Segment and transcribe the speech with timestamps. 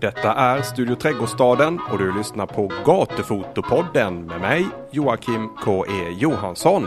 [0.00, 6.10] Detta är Studio Trädgårdsstaden och du lyssnar på Gatufotopodden med mig Joakim K.E.
[6.18, 6.86] Johansson.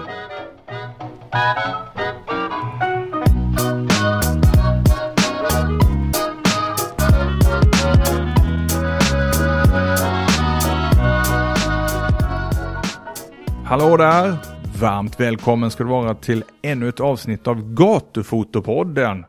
[13.66, 14.38] Hallå där!
[14.82, 19.26] Varmt välkommen ska du vara till ännu ett avsnitt av Gatufotopodden.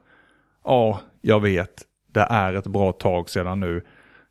[0.65, 1.83] Ja, jag vet,
[2.13, 3.83] det är ett bra tag sedan nu.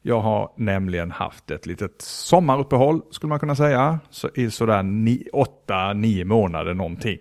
[0.02, 4.00] Jag har nämligen haft ett litet sommaruppehåll skulle man kunna säga.
[4.10, 7.18] Så I sådär 8-9 månader någonting.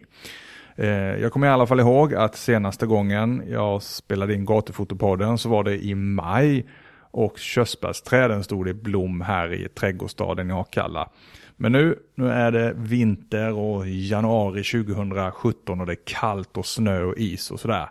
[0.76, 5.48] Eh, jag kommer i alla fall ihåg att senaste gången jag spelade in Gatufotopodden så
[5.48, 6.66] var det i maj
[7.10, 11.10] och körsbärsträden stod i blom här i trädgårdsstaden i Akalla.
[11.56, 17.02] Men nu, nu är det vinter och januari 2017 och det är kallt och snö
[17.02, 17.88] och is och sådär.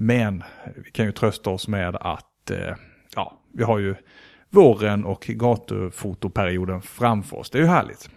[0.00, 0.42] Men
[0.84, 2.74] vi kan ju trösta oss med att eh,
[3.14, 3.94] ja, vi har ju
[4.50, 7.50] våren och gatufotoperioden framför oss.
[7.50, 8.10] Det är ju härligt.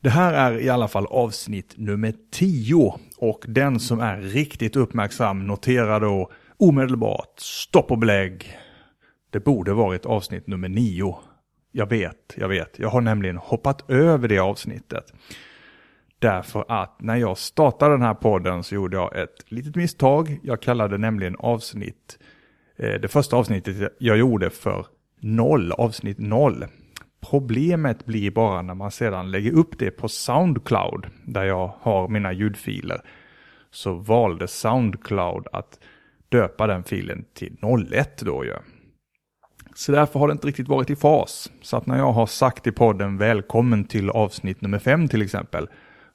[0.00, 5.46] Det här är i alla fall avsnitt nummer 10 och den som är riktigt uppmärksam
[5.46, 8.58] noterar då omedelbart stopp och belägg.
[9.30, 11.16] Det borde varit avsnitt nummer 9.
[11.72, 12.78] Jag vet, jag vet.
[12.78, 15.12] Jag har nämligen hoppat över det avsnittet.
[16.18, 20.38] Därför att när jag startade den här podden så gjorde jag ett litet misstag.
[20.42, 22.18] Jag kallade nämligen avsnitt,
[22.76, 24.86] eh, det första avsnittet jag gjorde för
[25.20, 26.64] noll, avsnitt noll.
[27.30, 32.32] Problemet blir bara när man sedan lägger upp det på Soundcloud, där jag har mina
[32.32, 33.00] ljudfiler,
[33.70, 35.78] så valde Soundcloud att
[36.28, 37.56] döpa den filen till
[37.92, 38.54] 01 då ju.
[39.74, 41.52] Så därför har det inte riktigt varit i fas.
[41.62, 45.68] Så att när jag har sagt i podden välkommen till avsnitt nummer 5 till exempel,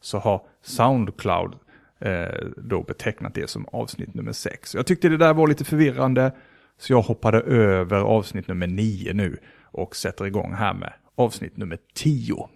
[0.03, 1.55] så har Soundcloud
[1.99, 4.75] eh, då betecknat det som avsnitt nummer 6.
[4.75, 6.31] Jag tyckte det där var lite förvirrande,
[6.77, 11.77] så jag hoppade över avsnitt nummer 9 nu och sätter igång här med avsnitt nummer
[11.93, 12.49] 10.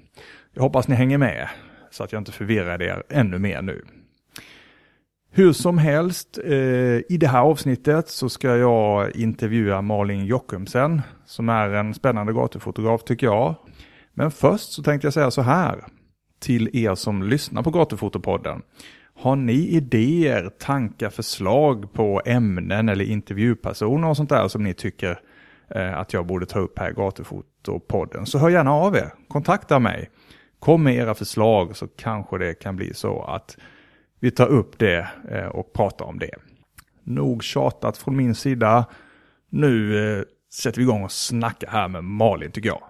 [0.53, 1.49] Jag hoppas ni hänger med
[1.91, 3.85] så att jag inte förvirrar er ännu mer nu.
[5.31, 6.53] Hur som helst, eh,
[7.09, 13.03] i det här avsnittet så ska jag intervjua Malin Jockumsen som är en spännande gatufotograf
[13.03, 13.55] tycker jag.
[14.13, 15.83] Men först så tänkte jag säga så här
[16.39, 18.61] till er som lyssnar på Gatufotopodden.
[19.15, 25.19] Har ni idéer, tankar, förslag på ämnen eller intervjupersoner och sånt där som ni tycker
[25.75, 29.13] eh, att jag borde ta upp här i Gatufotopodden så hör gärna av er.
[29.27, 30.09] Kontakta mig.
[30.59, 33.57] Kom med era förslag så kanske det kan bli så att
[34.19, 36.35] vi tar upp det eh, och pratar om det.
[37.03, 38.85] Nog tjatat från min sida.
[39.49, 42.83] Nu eh, sätter vi igång och snackar här med Malin tycker jag.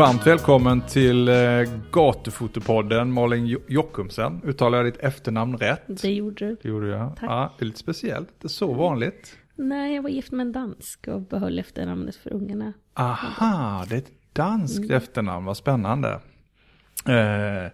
[0.00, 1.34] Varmt välkommen till eh,
[1.92, 4.40] Gatufotopodden Malin Jo- Jockumsen.
[4.44, 5.82] Uttalar jag ditt efternamn rätt?
[5.86, 6.56] Det gjorde du.
[6.62, 7.16] Det gjorde jag.
[7.16, 7.30] Tack.
[7.30, 9.36] Ja, det är lite speciellt, det är så vanligt.
[9.56, 12.72] Nej, jag var gift med en dansk och behöll efternamnet för ungarna.
[12.94, 16.08] Aha, det är ett danskt efternamn, vad spännande.
[17.08, 17.72] Eh,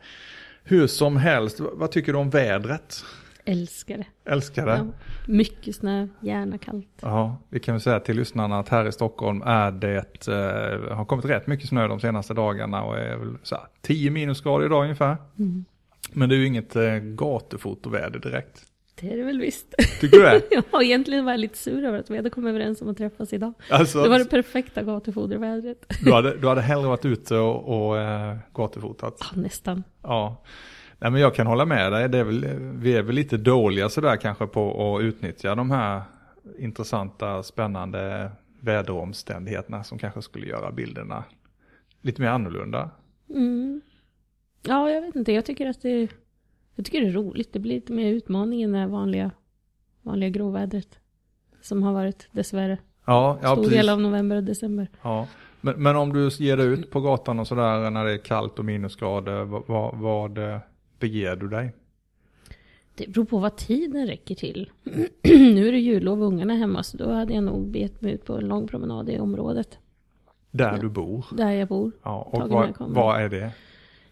[0.65, 3.05] hur som helst, vad tycker du om vädret?
[3.49, 4.31] Älskar det.
[4.33, 4.73] Älskar det?
[4.73, 4.87] Ja,
[5.27, 6.89] mycket snö, gärna kallt.
[7.01, 11.05] Ja, vi kan väl säga till lyssnarna att här i Stockholm är det, eh, har
[11.05, 14.83] kommit rätt mycket snö de senaste dagarna och är väl så här 10 minusgrader idag
[14.83, 15.17] ungefär.
[15.39, 15.65] Mm.
[16.13, 18.65] Men det är ju inget eh, gatufotoväder direkt.
[19.01, 19.75] Det är det väl visst.
[20.01, 20.43] Tycker du det?
[20.73, 23.33] ja, egentligen var jag lite sur över att vi hade kommit överens om att träffas
[23.33, 23.53] idag.
[23.71, 25.87] Alltså, Det var det perfekta gatufodervädret.
[26.05, 29.17] du, hade, du hade hellre varit ute och, och eh, gatufotat?
[29.21, 29.85] Ja, nästan.
[30.03, 30.43] Ja.
[30.99, 33.89] Nej men jag kan hålla med dig, det är väl, vi är väl lite dåliga
[33.89, 36.03] sådär kanske på att utnyttja de här
[36.59, 38.31] intressanta, spännande
[38.61, 41.25] väderomständigheterna som kanske skulle göra bilderna
[42.01, 42.91] lite mer annorlunda.
[43.29, 43.81] Mm.
[44.63, 45.33] Ja, jag vet inte.
[45.33, 46.09] Jag tycker att det,
[46.75, 47.53] jag tycker det är roligt.
[47.53, 49.31] Det blir lite mer utmaning än det vanliga,
[50.03, 50.99] vanliga gråvädret.
[51.61, 52.79] Som har varit dessvärre.
[53.05, 53.79] Ja, ja Stor precis.
[53.79, 54.89] del av november och december.
[55.03, 55.29] Ja.
[55.61, 58.59] Men, men om du ger dig ut på gatan och sådär när det är kallt
[58.59, 60.39] och minusgrader, vad, vad,
[60.99, 61.73] beger du dig?
[62.95, 64.71] Det beror på vad tiden räcker till.
[65.25, 68.25] nu är det jullov och ungarna hemma så då hade jag nog begett mig ut
[68.25, 69.79] på en lång promenad i området.
[70.51, 70.79] Där Ja.
[70.81, 71.27] du bor?
[71.33, 71.93] Där jag bor.
[72.03, 73.51] Ja, och vad, vad är det?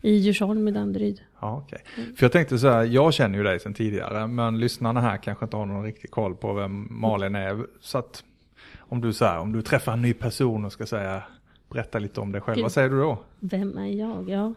[0.01, 1.21] I Djursholm i Danderyd.
[1.41, 1.83] Ja, okej.
[1.99, 2.17] Mm.
[2.17, 5.45] För jag tänkte så här, jag känner ju dig sedan tidigare, men lyssnarna här kanske
[5.45, 7.67] inte har någon riktig koll på vem Malin är.
[7.81, 8.25] Så att
[8.79, 11.23] om du, så här, om du träffar en ny person och ska säga,
[11.71, 12.63] berätta lite om dig själv, Gud.
[12.63, 13.19] vad säger du då?
[13.41, 14.31] Vem är jag?
[14.31, 14.55] Ja.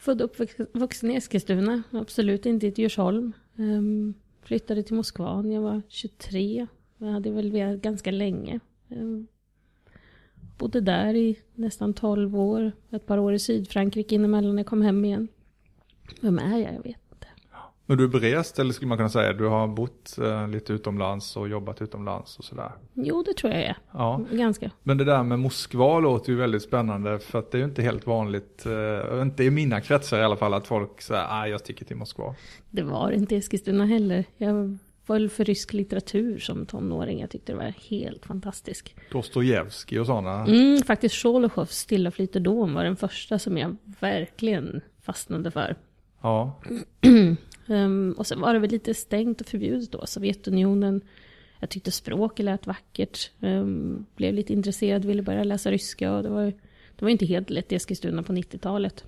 [0.00, 3.32] Född och uppvuxen i Eskilstuna, absolut inte i Djursholm.
[3.56, 6.66] Um, flyttade till Moskva när jag var 23.
[6.98, 8.60] Jag hade väl varit ganska länge.
[8.88, 9.26] Um,
[10.58, 12.72] bodde där i nästan 12 år.
[12.90, 15.28] Ett par år i Sydfrankrike innan jag kom hem igen.
[16.20, 16.74] Vem är jag?
[16.74, 17.09] Jag vet inte.
[17.90, 21.36] Men du är berest eller skulle man kunna säga du har bott eh, lite utomlands
[21.36, 22.72] och jobbat utomlands och sådär?
[22.94, 23.76] Jo, det tror jag är.
[23.92, 24.20] Ja.
[24.32, 24.70] Ganska.
[24.82, 27.82] Men det där med Moskva låter ju väldigt spännande för att det är ju inte
[27.82, 31.46] helt vanligt, eh, inte i mina kretsar i alla fall, att folk säger att ah,
[31.46, 32.34] jag sticker till Moskva.
[32.70, 34.24] Det var inte Eskilstuna heller.
[34.36, 37.20] Jag föll för rysk litteratur som tonåring.
[37.20, 38.96] Jag tyckte det var helt fantastisk.
[39.12, 40.46] Dostojevskij och sådana.
[40.46, 45.76] Mm, faktiskt Sjolochovs Stilla flyter dom var den första som jag verkligen fastnade för.
[46.22, 46.60] Ja.
[47.70, 50.06] um, och sen var det väl lite stängt och förbjudet då.
[50.06, 51.00] Sovjetunionen.
[51.60, 53.30] Jag tyckte språket lät vackert.
[53.40, 56.12] Um, blev lite intresserad, ville börja läsa ryska.
[56.12, 56.44] Och det var,
[56.96, 59.04] det var inte helt lätt i Eskilstuna på 90-talet.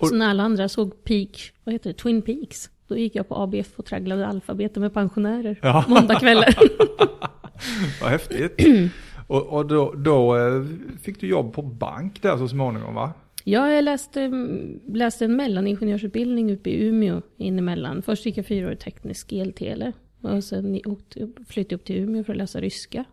[0.00, 2.70] Så när alla andra såg Peak, vad heter det, Twin Peaks.
[2.88, 5.58] Då gick jag på ABF och tragglade alfabetet med pensionärer.
[5.62, 5.84] Ja.
[5.88, 6.54] Måndagskvällar.
[8.00, 8.66] Vad häftigt.
[9.26, 10.64] och, och då, då eh,
[11.02, 13.12] fick du jobb på bank där så småningom va?
[13.50, 14.30] Ja, jag läste,
[14.86, 18.02] läste en mellaningenjörsutbildning uppe i Umeå inemellan.
[18.02, 19.92] Först gick jag fyra år teknisk eltele.
[20.20, 20.80] Och sen
[21.48, 23.04] flyttade jag upp till Umeå för att läsa ryska.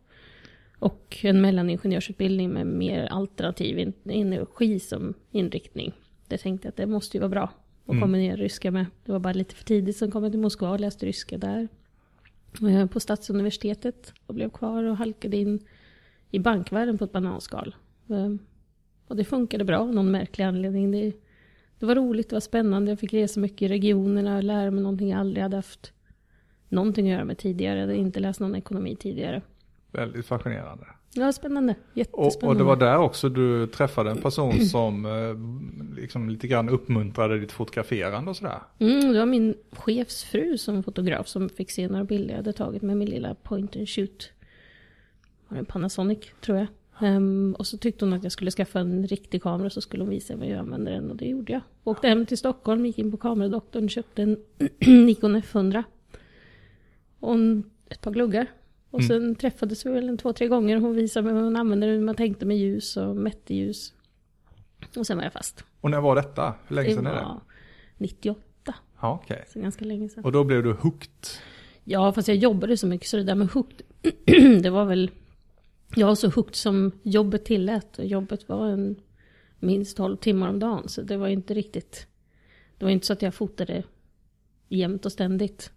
[0.79, 5.93] Och en mellaningenjörsutbildning med mer alternativ energi som inriktning.
[6.27, 7.43] Det tänkte jag att det måste ju vara bra
[7.83, 8.01] att mm.
[8.01, 8.85] kombinera ryska med.
[9.05, 11.67] Det var bara lite för tidigt, sen kom jag till Moskva och läste ryska där.
[12.91, 15.59] På Stadsuniversitetet och blev kvar och halkade in
[16.31, 17.75] i bankvärlden på ett bananskal.
[19.07, 20.91] Och det funkade bra av någon märklig anledning.
[20.91, 21.13] Det,
[21.79, 22.91] det var roligt, det var spännande.
[22.91, 25.93] Jag fick resa mycket i regionerna och lära mig någonting jag aldrig hade haft
[26.69, 27.79] någonting att göra med tidigare.
[27.79, 29.41] Jag hade inte läst någon ekonomi tidigare.
[29.91, 30.85] Väldigt fascinerande.
[31.17, 31.75] Ja, spännande.
[31.93, 32.45] Jättespännande.
[32.45, 36.69] Och, och, det var där också du träffade en person som eh, liksom lite grann
[36.69, 38.59] uppmuntrade ditt fotograferande och sådär?
[38.79, 42.81] Mm, det var min chefsfru som fotograf som fick se några bilder jag hade tagit
[42.81, 44.31] med min lilla point and shoot.
[45.47, 46.67] Var en Panasonic tror jag.
[47.01, 50.09] Um, och så tyckte hon att jag skulle skaffa en riktig kamera så skulle hon
[50.09, 51.61] visa mig hur jag använder den och det gjorde jag.
[51.83, 54.37] Åkte hem till Stockholm, gick in på kameradoktorn, köpte en
[55.05, 55.83] Nikon F100.
[57.19, 57.35] Och
[57.89, 58.47] ett par gluggar.
[58.89, 59.07] Och mm.
[59.07, 60.77] sen träffades vi väl en två, tre gånger.
[60.77, 63.93] Hon visade mig hur hon använde den, hur man tänkte med ljus och mätte ljus.
[64.95, 65.63] Och sen var jag fast.
[65.81, 66.53] Och när var detta?
[66.67, 67.21] Hur länge sedan är det?
[67.21, 67.41] var
[67.97, 68.41] 98.
[69.01, 69.33] Ja, okej.
[69.35, 69.45] Okay.
[69.53, 70.23] Så ganska länge sedan.
[70.23, 71.27] Och då blev du hooked?
[71.83, 73.81] Ja, fast jag jobbade så mycket så det där med hooked,
[74.63, 75.11] det var väl
[75.95, 77.99] jag var så hooked som jobbet tillät.
[77.99, 78.95] Och jobbet var en,
[79.59, 80.89] minst 12 timmar om dagen.
[80.89, 82.07] Så det var inte riktigt...
[82.77, 83.83] Det var inte så att jag fotade
[84.69, 85.71] jämt och ständigt.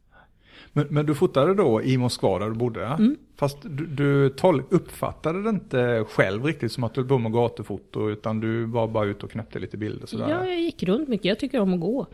[0.73, 2.85] Men, men du fotade då i Moskva där du bodde?
[2.85, 3.17] Mm.
[3.37, 7.33] Fast du, du tol, uppfattade det inte själv riktigt som att du höll på med
[7.33, 10.29] gatufoto utan du var bara ute och knäppte lite bilder sådär?
[10.29, 11.25] Ja, jag gick runt mycket.
[11.25, 12.07] Jag tycker om att gå.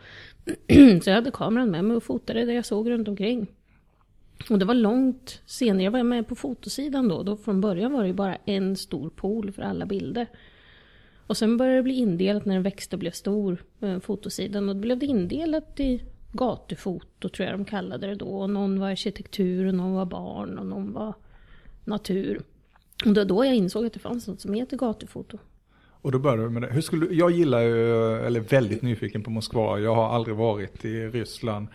[1.03, 3.47] så jag hade kameran med mig och fotade det jag såg runt omkring.
[4.49, 7.23] Och det var långt senare, jag var med på fotosidan då.
[7.23, 10.27] då från början var det ju bara en stor pool för alla bilder.
[11.27, 14.69] Och sen började det bli indelat när den växte och blev stor, eh, fotosidan.
[14.69, 16.01] Och då blev det indelat i
[16.31, 18.27] gatufoto tror jag de kallade det då.
[18.27, 21.13] Och någon var arkitektur och någon var barn och någon var
[21.85, 22.41] natur.
[23.05, 25.37] Och det var då jag insåg att det fanns något som heter gatufoto.
[26.05, 26.67] Och då började du med det.
[26.67, 29.79] Hur skulle, jag gillar ju, eller väldigt nyfiken på Moskva.
[29.79, 31.67] Jag har aldrig varit i Ryssland.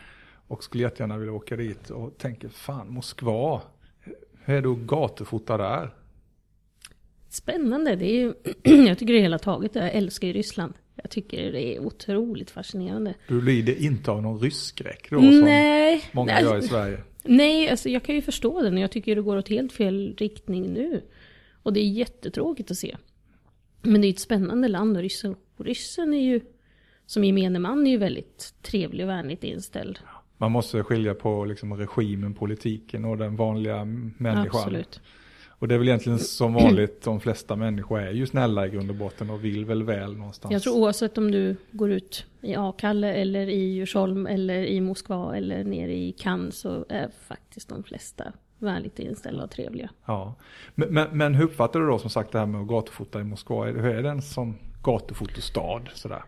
[0.51, 3.63] Och skulle jättegärna vilja åka dit och tänker fan Moskva.
[4.45, 5.95] Hur är det att gatufota där?
[7.29, 7.97] Spännande.
[7.97, 8.35] Det är ju,
[8.89, 10.75] jag tycker det hela taget, jag älskar ju Ryssland.
[10.95, 13.15] Jag tycker det är otroligt fascinerande.
[13.29, 17.03] Du lider inte av någon rysskräck då nej, som många nej, gör i Sverige?
[17.25, 20.73] Nej, alltså jag kan ju förstå den jag tycker det går åt helt fel riktning
[20.73, 21.03] nu.
[21.63, 22.97] Och det är jättetråkigt att se.
[23.83, 26.41] Men det är ett spännande land och ryssen, ryssen är ju,
[27.07, 29.99] som gemene man, är ju väldigt trevlig och vänligt inställd.
[30.41, 34.61] Man måste skilja på liksom regimen, politiken och den vanliga människan.
[34.61, 35.01] Absolut.
[35.49, 38.91] Och det är väl egentligen som vanligt, de flesta människor är ju snälla i grund
[38.91, 40.53] och botten och vill väl väl någonstans.
[40.53, 45.37] Jag tror oavsett om du går ut i Akalle eller i Djursholm eller i Moskva
[45.37, 49.91] eller nere i Cannes så är faktiskt de flesta vänligt inställda och trevliga.
[50.05, 50.35] Ja,
[50.75, 53.25] men, men, men hur uppfattar du då som sagt det här med att gatufota i
[53.25, 53.65] Moskva?
[53.65, 56.23] Hur är den som gatufotostad sådär?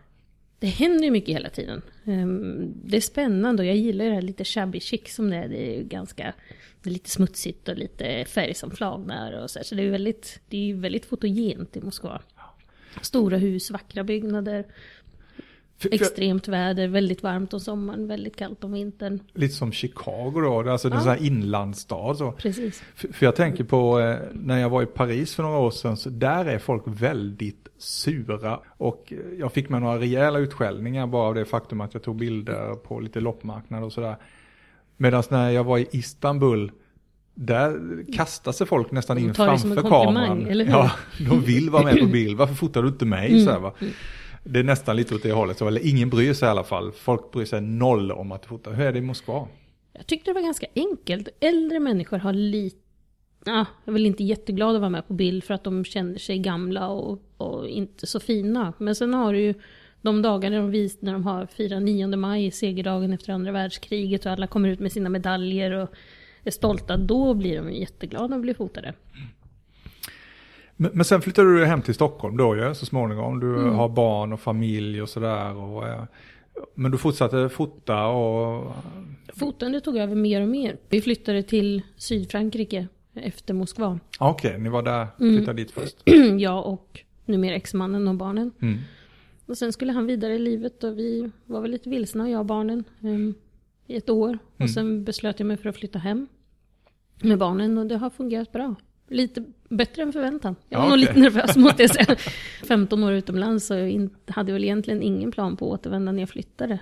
[0.63, 1.81] Det händer ju mycket hela tiden.
[2.05, 5.47] Ehm, det är spännande och jag gillar det här lite shabby chic som det är.
[5.47, 6.33] Det är ganska
[6.81, 9.59] det är lite smutsigt och lite färg som flagnar och så.
[9.63, 12.21] Så det är väldigt, det är väldigt fotogent i Moskva.
[13.01, 14.65] Stora hus, vackra byggnader.
[15.91, 19.19] Extremt väder, väldigt varmt om sommaren, väldigt kallt om vintern.
[19.33, 21.03] Lite som Chicago då, alltså är en Ja.
[21.03, 22.15] sån här inlandsstad.
[22.17, 22.31] Så.
[22.31, 22.83] Precis.
[22.95, 26.09] För, jag tänker på eh, när jag var i Paris för några år sedan, så
[26.09, 28.59] där är folk väldigt sura.
[28.77, 32.15] Och eh, jag fick med några rejäla utskällningar bara av det faktum att jag tog
[32.15, 34.15] bilder på lite loppmarknader och sådär.
[34.97, 36.71] Medan när jag var i Istanbul,
[37.35, 37.79] där
[38.15, 40.47] kastar sig folk nästan in framför kameran.
[40.47, 40.71] eller hur?
[40.71, 40.91] Ja,
[41.29, 42.37] de vill vara med på bild.
[42.37, 43.31] Varför fotar du inte mig?
[43.31, 43.45] Mm.
[43.45, 43.73] Så här, va?
[44.43, 45.57] Det är nästan lite åt det hållet.
[45.57, 46.91] Så, eller ingen bryr sig i alla fall.
[46.91, 48.71] Folk bryr sig noll om att fota.
[48.71, 49.47] Hur är det i Moskva?
[49.93, 51.29] Jag tyckte det var ganska enkelt.
[51.39, 52.77] Äldre människor har lite...
[53.45, 56.17] Ah, jag är väl inte jätteglad att vara med på bild för att de känner
[56.17, 58.73] sig gamla och, och inte så fina.
[58.77, 59.53] Men sen har du ju
[60.01, 64.25] de dagar när de, vis, när de har firar 9 maj, segerdagen efter andra världskriget
[64.25, 65.89] och alla kommer ut med sina medaljer och
[66.43, 66.97] är stolta.
[66.97, 68.93] Då blir de ju jätteglada att bli fotade.
[70.75, 73.39] Men, sen flyttade du hem till Stockholm då ju, så småningom.
[73.39, 73.75] Du Mm.
[73.75, 75.55] har barn och familj och sådär.
[75.55, 75.83] Och,
[76.75, 78.71] men du fortsatte fota och...
[79.33, 80.77] Fotande tog över mer och mer.
[80.89, 83.99] Vi flyttade till Sydfrankrike efter Moskva.
[84.19, 85.37] Ja, Okej, ni var där, Mm.
[85.37, 85.95] flyttade dit först.
[86.39, 88.51] jag och numera exmannen och barnen.
[88.61, 88.77] Mm.
[89.45, 92.45] Och sen skulle han vidare i livet och vi var väl lite vilsna, jag och
[92.45, 93.33] barnen, em,
[93.87, 94.29] i ett år.
[94.29, 94.39] Mm.
[94.57, 96.27] Och sen beslöt jag mig för att flytta hem
[97.21, 98.75] med barnen och det har fungerat bra.
[99.13, 100.55] Lite bättre än förväntan.
[100.69, 101.07] Jag var Ja, nog okej.
[101.15, 102.15] lite nervös mot det säga.
[102.67, 106.29] 15 år utomlands så jag hade väl egentligen ingen plan på att återvända när jag
[106.29, 106.79] flyttade.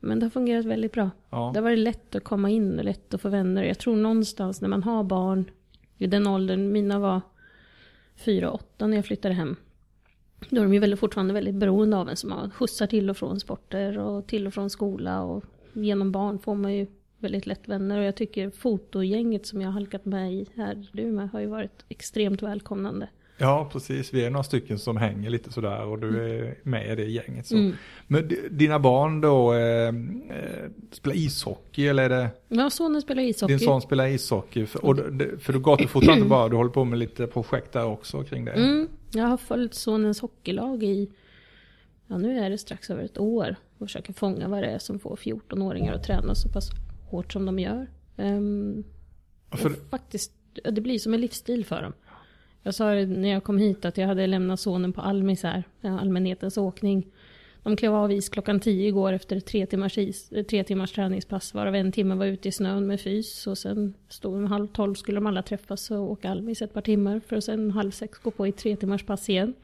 [0.00, 1.10] Men det har fungerat väldigt bra.
[1.30, 1.50] Ja.
[1.54, 3.62] Det har varit lätt att komma in och lätt att få vänner.
[3.64, 5.44] Jag tror någonstans när man har barn
[5.98, 7.20] i den åldern, mina var
[8.16, 9.56] fyra, åtta när jag flyttade hem.
[10.50, 13.16] Då är de ju väldigt, fortfarande väldigt beroende av en som man skjutsar till och
[13.16, 15.22] från sporter och till och från skola.
[15.22, 16.86] Och genom barn får man ju
[17.18, 17.98] väldigt lätt vänner.
[17.98, 21.46] Och jag tycker fotogänget som jag har halkat med i här du med har ju
[21.46, 23.08] varit extremt välkomnande.
[23.38, 24.14] ja, precis.
[24.14, 27.46] Vi är några stycken som hänger lite sådär och du är med i det gänget.
[27.46, 27.56] Så.
[27.56, 27.72] Mm.
[28.06, 29.94] Men di- dina barn då, eh, eh,
[30.92, 33.52] spelar ishockey eller är det Ja, sonen spelar ishockey.
[33.52, 34.66] din son spelar ishockey?
[34.66, 34.96] För, och,
[35.40, 38.52] för du gatufotar inte bara, du håller på med lite projekt där också kring det.
[38.52, 41.08] Mm, jag har följt sonens hockeylag i,
[42.06, 43.56] ja nu är det strax över ett år.
[43.78, 46.70] Och försöker fånga vad det är som får 14-åringar att träna så pass
[47.10, 47.86] hårt som de gör.
[48.16, 48.84] Ehm,
[49.50, 50.32] För, faktiskt,
[50.64, 51.92] det blir som en livsstil för dem.
[52.62, 56.00] Jag sa när jag kom hit att jag hade lämnat sonen på Almis här, ja,
[56.00, 57.06] allmänhetens åkning.
[57.62, 61.54] De klev av is klockan 10 igår efter tre timmars, is, eh, tre timmars träningspass
[61.54, 64.94] varav en timme var ute i snön med fys och sen stod de halv tolv
[64.94, 68.18] skulle de alla träffas och åka Almis ett par timmar för att sen halv sex
[68.18, 69.54] gå på i tre timmars pass igen.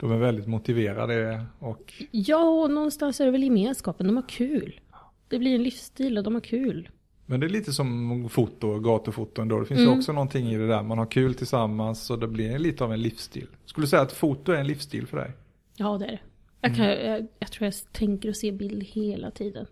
[0.00, 4.80] de är väldigt motiverade och Ja, och någonstans är det väl gemenskapen, de har kul.
[5.28, 6.88] Det blir en livsstil och de har kul.
[7.26, 9.60] Men det är lite som foto, gatufoto ändå.
[9.60, 9.98] Det finns ju Mm.
[9.98, 10.82] också någonting i det där.
[10.82, 13.46] Man har kul tillsammans och det blir lite av en livsstil.
[13.64, 15.30] Skulle du säga att foto är en livsstil för dig?
[15.76, 16.20] Ja, det är det.
[16.60, 19.66] Jag, kan, jag, jag tror jag tänker och ser bild hela tiden.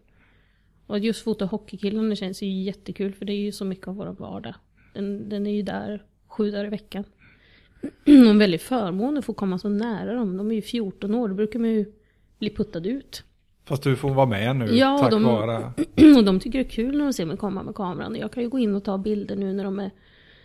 [0.86, 4.06] Och just foto hockeykillarna känns ju jättekul för det är ju så mycket av vår
[4.18, 4.54] vardag.
[4.94, 7.04] Den, den är ju där sju dagar i veckan.
[8.06, 10.36] Och en väldig förmån att få komma så nära dem.
[10.36, 11.92] De är ju 14 år, då brukar man ju
[12.38, 13.24] bli puttad ut.
[13.66, 15.72] Fast du får vara med nu Ja, tack de- vare.
[16.16, 18.16] Och de tycker det är kul när de ser mig komma med kameran.
[18.16, 19.90] Jag kan ju gå in och ta bilder nu när de är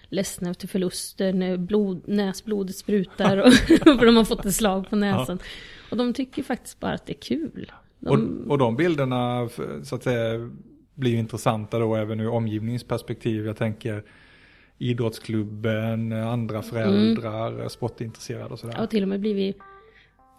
[0.09, 3.53] ledsna efter förluster, när blod, näsblodet sprutar och
[3.99, 5.39] för de har fått ett slag på näsan.
[5.91, 7.71] Och de tycker faktiskt bara att det är kul.
[7.99, 9.49] De, Och, och de bilderna
[9.83, 10.49] så att säga
[10.95, 13.45] blir intressanta då även ur omgivningsperspektiv.
[13.45, 14.03] Jag tänker
[14.77, 18.73] idrottsklubben, andra föräldrar, sportintresserade och sådär.
[18.73, 19.57] jag har till och med blivit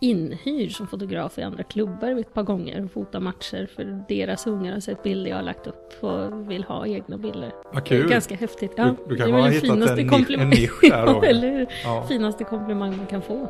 [0.00, 4.73] inhyrd som fotograf i andra klubbar ett par gånger och fotat matcher för deras ungar
[4.73, 7.52] har sett bilder jag har lagt upp och vill ha egna bilder.
[7.73, 8.11] Vad Det är kul.
[8.11, 8.73] ganska häftigt.
[8.76, 10.80] Ja, Du- du kan det är ha väl den hittat finaste en nisch- en nisch
[10.83, 11.12] där då.
[11.23, 11.66] ja, eller hur?
[11.85, 12.04] Ja.
[12.09, 13.49] Finaste komplimang man kan få.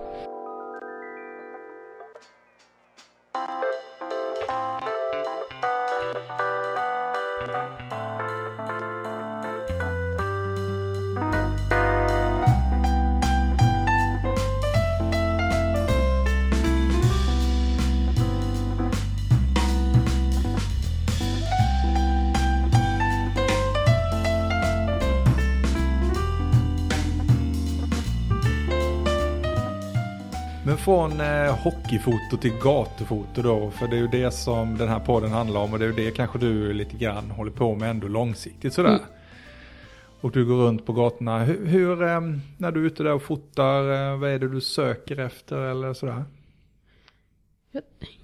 [30.90, 35.30] Från eh, hockeyfoto till gatufoto då, för det är ju det som den här podden
[35.30, 38.08] handlar om och det är ju det kanske du lite grann håller på med ändå
[38.08, 38.88] långsiktigt sådär.
[38.88, 39.02] Mm.
[40.20, 41.44] Och du går runt på gatorna.
[41.44, 42.20] Hur, hur eh,
[42.58, 45.94] när du är ute där och fotar, eh, vad är det du söker efter eller
[45.94, 46.24] sådär?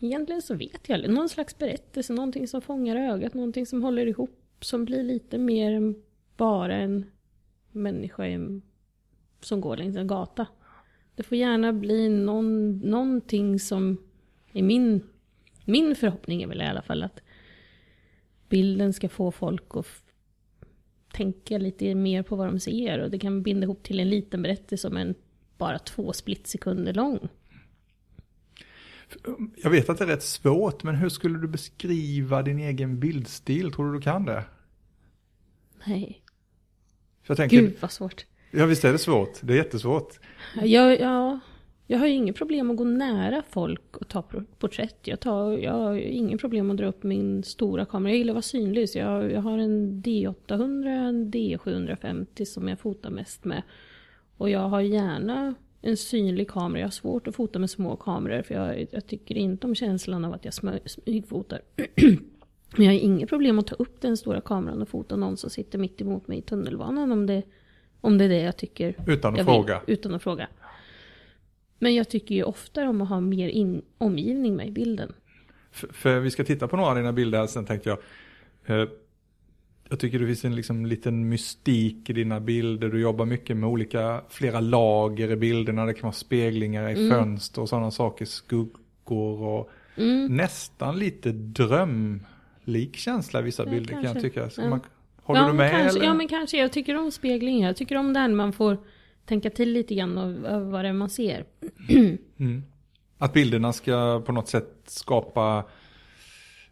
[0.00, 1.14] Egentligen så vet jag aldrig.
[1.14, 5.72] Någon slags berättelse, någonting som fångar ögat, någonting som håller ihop, som blir lite mer
[5.72, 5.94] än
[6.36, 7.10] bara en
[7.72, 8.22] människa
[9.40, 10.46] som går längs en gata.
[11.16, 13.96] Det får gärna bli någon, någonting som
[14.52, 15.02] är min
[15.68, 17.20] min förhoppning är väl i alla fall att
[18.48, 19.86] bilden ska få folk att
[21.12, 24.42] tänka lite mer på vad de ser och det kan binda ihop till en liten
[24.42, 25.14] berättelse som en
[25.58, 27.28] bara två splitsekunder lång.
[29.56, 33.72] Jag vet att det är rätt svårt, men hur skulle du beskriva din egen bildstil?
[33.72, 34.44] Tror du du kan det?
[35.86, 36.22] Nej,
[37.22, 40.20] För jag tänker, gud vad svårt ja visst är det svårt, det är jättesvårt.
[40.62, 41.40] Jag, ja,
[41.86, 44.22] jag har ju inget problem att gå nära folk och ta
[44.58, 44.98] porträtt.
[45.02, 48.12] Jag, tar, jag har inga inget problem att dra upp min stora kamera.
[48.12, 48.88] Jag gillar att vara synlig.
[48.88, 53.62] Så jag, jag har en D800 en D750 som jag fotar mest med.
[54.36, 56.80] Och jag har gärna en synlig kamera.
[56.80, 58.42] Jag har svårt att fota med små kameror.
[58.42, 61.60] För jag, jag tycker inte om känslan av att jag smö- smygfotar.
[62.76, 65.50] Men jag har inget problem att ta upp den stora kameran och fota någon som
[65.50, 67.12] sitter mitt emot mig i tunnelbanan.
[67.12, 67.42] Om det,
[68.06, 69.80] om det är det jag tycker Utan att vill, fråga.
[69.86, 70.48] Utan att fråga.
[71.78, 75.12] Men jag tycker ju oftare om att ha mer in, omgivning med i bilden.
[75.70, 77.98] För, för vi ska titta på några av dina bilder, här, sen tänkte jag.
[78.66, 78.88] Eh,
[79.88, 82.88] jag tycker det finns en liksom liten mystik i dina bilder.
[82.88, 85.86] Du jobbar mycket med olika, flera lager i bilderna.
[85.86, 87.10] Det kan vara speglingar i Mm.
[87.10, 90.36] fönster och sådana saker, skuggor och Mm.
[90.36, 94.28] nästan lite drömlik känsla i vissa Ja, bilder kan jag kanske.
[94.28, 94.50] tycka.
[94.50, 94.68] Så Ja.
[94.68, 94.80] man,
[95.26, 95.70] håller ja, du med?
[95.70, 96.06] Kanske, eller?
[96.08, 96.56] ja, men kanske.
[96.58, 97.68] Jag tycker om speglingar.
[97.68, 98.78] Jag tycker om det här när man får
[99.24, 101.44] tänka till lite grann av vad det är man ser.
[102.38, 102.62] Mm.
[103.18, 105.64] Att bilderna ska på något sätt skapa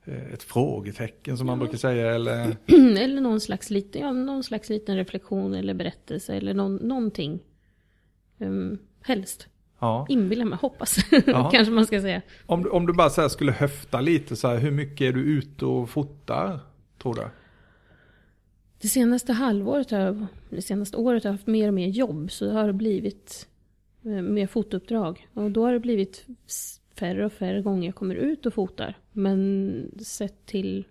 [0.04, 2.14] eh, ett frågetecken som man brukar säga.
[2.14, 2.56] Eller,
[2.98, 7.40] eller någon slags, liten, ja, någon slags liten reflektion eller berättelse eller någon, någonting.
[8.38, 9.48] Um, helst.
[9.78, 10.06] ja.
[10.08, 10.96] Inbilla mig, hoppas.
[11.26, 11.50] Ja.
[11.52, 12.22] Kanske man ska säga.
[12.46, 15.20] om, du- om du bara så skulle höfta lite, så här, hur mycket är du
[15.20, 16.60] ute och fotar?
[17.02, 17.22] Tror du?
[18.84, 22.30] Det senaste halvåret, har jag, det senaste året har jag haft mer och mer jobb.
[22.30, 23.48] Så det har blivit
[24.04, 25.28] eh, mer fotouppdrag.
[25.34, 26.26] Och då har det blivit
[26.98, 28.98] färre och färre gånger jag kommer ut och fotar.
[29.12, 30.84] Men sett till...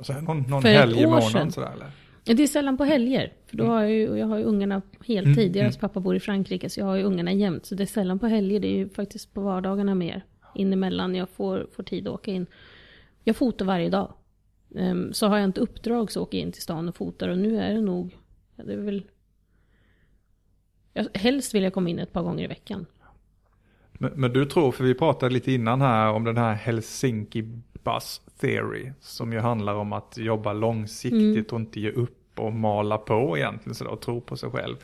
[0.00, 1.90] Så någon någon helg i månaden sådär eller?
[2.24, 3.32] Det är sällan på helger.
[3.46, 5.38] För då har jag ju, jag har ju ungarna heltid.
[5.38, 5.80] Mm, Deras mm.
[5.80, 7.66] pappa bor i Frankrike så jag har ju ungarna jämt.
[7.66, 8.60] Så det är sällan på helger.
[8.60, 10.24] Det är ju faktiskt på vardagarna mer.
[10.54, 12.46] Inemellan jag får, får tid att åka in.
[13.24, 14.14] Jag fotar varje dag.
[14.76, 17.28] Ehm, så har jag inte uppdrag så åker jag in till stan och fotar.
[17.28, 18.16] Och nu är det nog...
[18.56, 19.04] Ja, det är väl...
[20.92, 22.86] Jag, helst vill jag komma in ett par gånger i veckan.
[23.92, 27.42] Men, men du tror, för vi pratade lite innan här om den här Helsinki
[27.84, 28.92] Bus Theory.
[29.00, 31.44] Som ju handlar om att jobba långsiktigt Mm.
[31.50, 34.76] och inte ge upp och mala på egentligen sådär och tro på sig själv.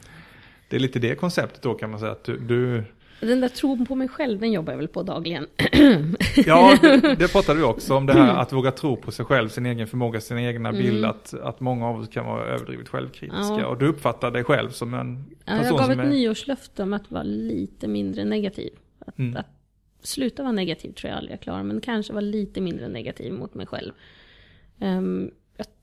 [0.68, 2.84] Det är lite det konceptet då kan man säga att du, du
[3.20, 5.46] Den där tron på mig själv, den jobbar jag väl på dagligen.
[6.46, 9.48] Ja, det, det pratade vi också om det här att våga tro på sig själv,
[9.48, 10.82] sin egen förmåga, sin egna Mm.
[10.82, 11.04] bild.
[11.04, 13.54] Att, att många av oss kan vara överdrivet självkritiska.
[13.60, 13.66] Ja.
[13.66, 16.10] Och du uppfattar dig själv som en Ja, person jag gav som ett är...
[16.10, 18.70] nyårslöfte om att vara lite mindre negativ.
[18.98, 19.36] Att, Mm.
[19.36, 19.46] att
[20.02, 23.54] sluta vara negativ tror jag aldrig jag klarar, men kanske vara lite mindre negativ mot
[23.54, 23.92] mig själv.
[24.80, 25.30] Ehm,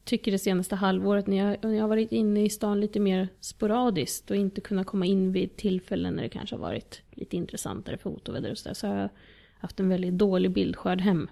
[0.05, 3.27] tycker det senaste halvåret när jag, när jag har varit inne i stan lite mer
[3.39, 7.97] sporadiskt och inte kunnat komma in vid tillfällen när det kanske har varit lite intressantare
[7.97, 9.09] fotoväder och sådär, så har jag
[9.59, 11.29] haft en väldigt dålig bildskörd hem.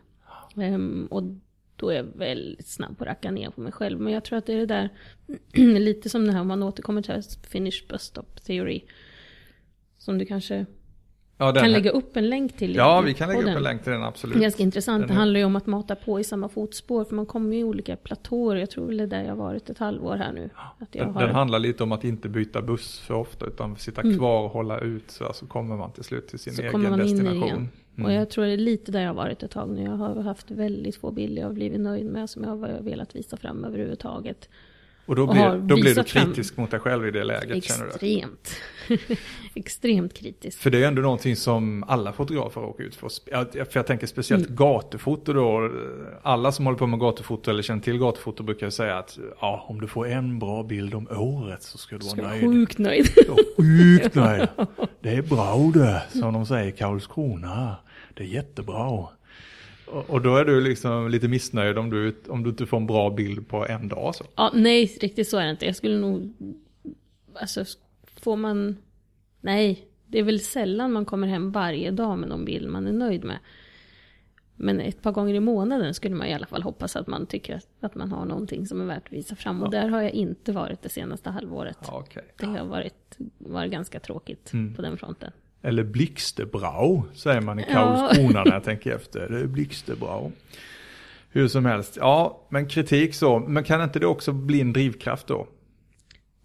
[0.55, 1.23] Um, och
[1.75, 3.99] då är jag väldigt snabb på att racka ner på mig själv.
[3.99, 4.89] Men jag tror att det är det där,
[5.79, 8.81] lite som det här om man återkommer till finish bus stop theory.
[9.97, 10.65] Som du kanske
[11.45, 12.75] Ja, kan här- lägga upp en länk till.
[12.75, 14.37] ja, vi kan lägga upp en länk till den absolut.
[14.37, 15.01] ganska intressant.
[15.01, 17.03] Den Det handlar ju om att mata på i samma fotspår.
[17.05, 18.55] För man kommer ju i olika platåer.
[18.55, 20.49] Jag tror väl det är där jag har varit ett halvår här nu.
[20.79, 21.21] Att jag Den, har...
[21.21, 24.17] den handlar lite om att inte byta buss för ofta utan sitta Mm.
[24.17, 26.89] kvar och hålla ut så, så kommer man till slut till sin Så egen kommer
[26.89, 27.43] man in destination.
[27.43, 27.69] igen.
[27.95, 28.05] Mm.
[28.05, 29.83] Och jag tror det är lite där jag har varit ett tag nu.
[29.83, 32.29] Jag har haft väldigt få bilder jag har blivit nöjd med.
[32.29, 34.49] Som jag har velat visa fram överhuvudtaget.
[35.05, 37.11] Och då och blir, har då blir du visat fram- kritisk mot dig själv i
[37.11, 37.89] det läget känner du?
[37.89, 38.49] Extremt.
[39.55, 40.59] Extremt kritiskt.
[40.61, 43.09] För det är ändå någonting som alla fotografer råkar ut för.
[43.65, 44.55] För jag tänker speciellt Mm.
[44.55, 45.71] gatufoto då.
[46.21, 49.81] Alla som håller på med gatufoto eller känner till gatufoto brukar säga att ja, om
[49.81, 52.41] du får en bra bild om året så ska du Ska vara nöjd.
[52.43, 53.07] sjukt nöjd.
[53.57, 54.47] Sjukt nöjd.
[55.01, 57.75] Det är bra det, som de säger i Karlskrona.
[58.13, 59.07] Det är jättebra.
[59.93, 63.09] Och, då är du liksom lite missnöjd om du, om du inte får en bra
[63.09, 64.15] bild på en dag.
[64.15, 64.23] Så.
[64.35, 65.65] Ja, nej, riktigt så är det inte.
[65.65, 66.33] Jag skulle nog...
[67.33, 67.65] Alltså,
[68.21, 68.77] får man...
[69.41, 72.91] Nej, det är väl sällan man kommer hem varje dag med någon bild man är
[72.93, 73.39] nöjd med.
[74.55, 77.55] Men ett par gånger i månaden skulle man i alla fall hoppas att man tycker
[77.55, 79.63] att, att man har någonting som är värt att visa fram.
[79.63, 81.77] Och där har jag inte varit det senaste halvåret.
[81.87, 82.23] Ja, okej.
[82.37, 84.75] Det har varit, varit ganska tråkigt Mm.
[84.75, 85.31] på den fronten.
[85.65, 87.73] Eller blixtebra säger man i Ja.
[87.73, 89.29] Karlskrona när jag tänker efter.
[89.29, 90.31] Det är blixtebra.
[91.29, 91.97] Hur som helst.
[91.97, 93.39] Ja, men kritik så.
[93.39, 95.47] Men kan inte det också bli en drivkraft då?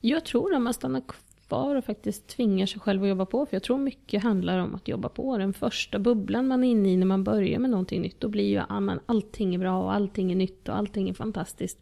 [0.00, 1.02] Jag tror att man stannar
[1.48, 3.46] kvar och faktiskt tvingar sig själv att jobba på.
[3.46, 5.38] För jag tror mycket handlar om att jobba på.
[5.38, 8.48] Den första bubblan man är inne i när man börjar med någonting nytt, då blir
[8.48, 11.78] ju ah, allting är bra och allting är nytt och allting är fantastiskt.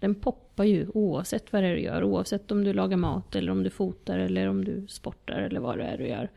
[0.00, 3.52] Den poppar ju oavsett vad det är du gör, oavsett om du lagar mat eller
[3.52, 6.28] om du fotar eller om du sportar eller vad det är du gör.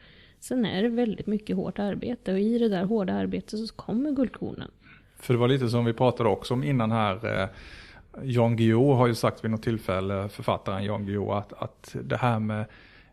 [0.41, 4.11] Sen är det väldigt mycket hårt arbete och i det där hårda arbetet så kommer
[4.11, 4.71] guldkornen.
[5.19, 7.41] För det var lite som vi pratade också om innan här.
[7.41, 7.49] Eh,
[8.23, 12.39] Jan Guillou har ju sagt vid något tillfälle, författaren Jan Guillou, att, att det här
[12.39, 12.65] med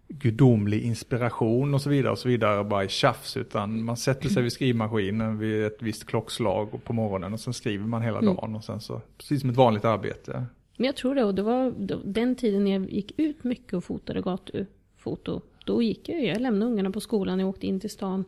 [0.09, 4.43] gudomlig inspiration och så vidare och så vidare bara är tjafs utan man sätter sig
[4.43, 8.35] vid skrivmaskinen vid ett visst klockslag på morgonen och sen skriver man hela mm.
[8.35, 10.45] dagen och sen så precis som ett vanligt arbete.
[10.77, 14.21] Men jag tror det och det var den tiden jag gick ut mycket och fotade
[14.21, 15.41] gatufoto.
[15.69, 18.25] Då gick jag, jag lämnade ungarna på skolan, jag åkte in till stan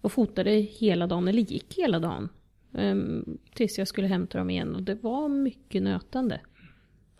[0.00, 2.28] och fotade hela dagen, eller gick hela dagen.
[2.72, 6.40] Um, tills jag skulle hämta dem igen och det var mycket nötande.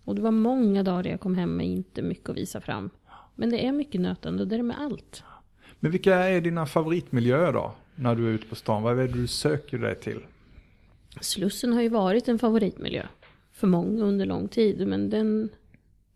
[0.05, 2.91] Och det var många dagar jag kom hem med inte mycket att visa fram.
[3.35, 5.23] Men det är mycket nötande och det är det med allt.
[5.81, 7.75] Men vilka är dina favoritmiljöer då?
[7.95, 10.21] När du är ute på stan, vad är det du söker dig till?
[11.21, 13.07] Slussen har ju varit en favoritmiljö.
[13.53, 14.87] För många under lång tid.
[14.87, 15.49] Men den,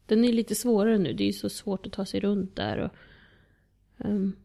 [0.06, 1.12] den är lite svårare nu.
[1.12, 2.78] Det är ju så svårt att ta sig runt där.
[2.78, 2.90] Och,
[3.98, 4.36] um,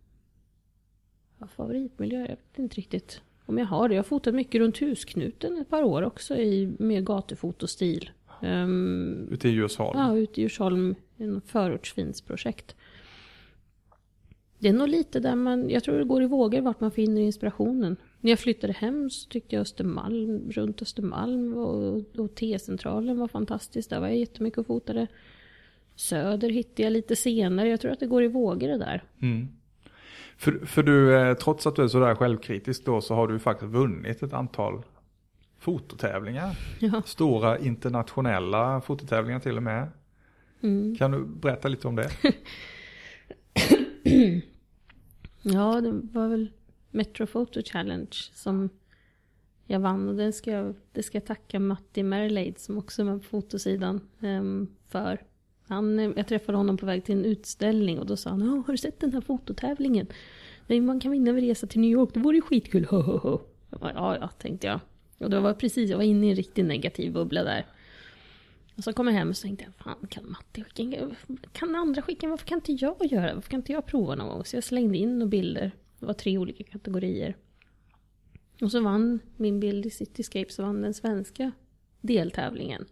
[1.39, 3.95] ja, favoritmiljö, jag vet inte riktigt om jag har det.
[3.95, 8.11] Jag har fotat mycket runt Husknuten ett par år också i, med gatufotostil.
[8.41, 9.99] Um, ute i Djursholm?
[9.99, 10.95] Ja, ute i Djursholm.
[11.17, 12.75] En förortsfinsprojekt.
[14.59, 17.21] Det är nog lite där man, jag tror det går i vågor vart man finner
[17.21, 17.97] inspirationen.
[18.19, 23.89] När jag flyttade hem så tyckte jag Östermalm, runt Östermalm och, och T-centralen var fantastiskt.
[23.89, 25.07] Där var jag jättemycket och fotade.
[25.97, 27.69] Söder hittade jag lite senare.
[27.69, 29.03] Jag tror att det går i vågor det där.
[29.21, 29.47] Mm.
[30.37, 33.71] För, för du, eh, trots att du är sådär självkritisk då, så har du faktiskt
[33.71, 34.83] vunnit ett antal
[35.59, 36.57] fototävlingar.
[36.79, 37.01] Ja.
[37.05, 39.87] Stora internationella fototävlingar till och med.
[40.61, 40.95] Mm.
[40.95, 42.11] Kan du berätta lite om det?
[45.41, 46.51] ja, det var väl
[46.91, 48.69] Metro Photo Challenge som
[49.65, 50.09] jag vann.
[50.09, 53.27] Och den ska jag, det ska jag tacka Matti Merleid som också är med på
[53.27, 55.26] fotosidan um, för.
[55.67, 58.71] Han, eh, jag träffade honom på väg till en utställning och då sa han Har
[58.71, 60.07] du sett den här fototävlingen?
[60.67, 62.87] Nej, man kan vinna en resa till New York, det vore ju skitkul.
[63.81, 64.79] Ja, ja, tänkte jag.
[65.17, 67.65] Och då var jag precis, jag var inne i en riktigt negativ bubbla där.
[68.77, 71.09] Och så kom jag hem och så tänkte jag, fan kan Matti skicka,
[71.51, 73.33] kan andra skicka, varför kan inte jag göra det?
[73.33, 74.45] Varför kan inte jag prova någon gång?
[74.45, 75.71] Så jag slängde in några bilder.
[75.99, 77.35] Det var tre olika kategorier.
[78.61, 81.51] Och så vann min bild i Cityscape, så vann den svenska
[82.01, 82.85] deltävlingen.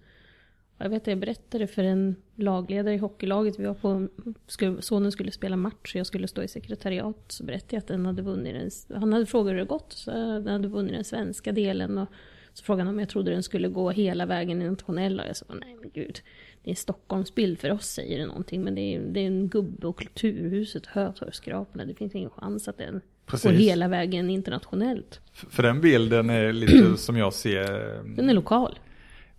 [0.78, 4.08] Jag vet att jag berättade för en lagledare i hockeylaget, vi var på,
[4.48, 7.26] skulle, sonen skulle spela match och jag skulle stå i sekretariat.
[7.28, 8.56] Så berättade jag att den hade vunnit
[8.88, 11.98] den, han hade frågat hur det gått, så den hade vunnit den svenska delen.
[11.98, 12.08] Och
[12.54, 15.24] så frågade han om jag trodde den skulle gå hela vägen i nationella.
[15.24, 16.22] Och jag sa, nej men gud,
[16.64, 18.64] det är en Stockholmsbild för oss säger det någonting.
[18.64, 21.86] Men det är, det är en gubbe och kulturhuset, Hötorgsskraporna.
[21.86, 23.52] Det finns ingen chans att den Precis.
[23.52, 25.22] går hela vägen internationellt.
[25.34, 27.68] För den bilden är lite som jag ser.
[28.16, 28.80] Den är lokal.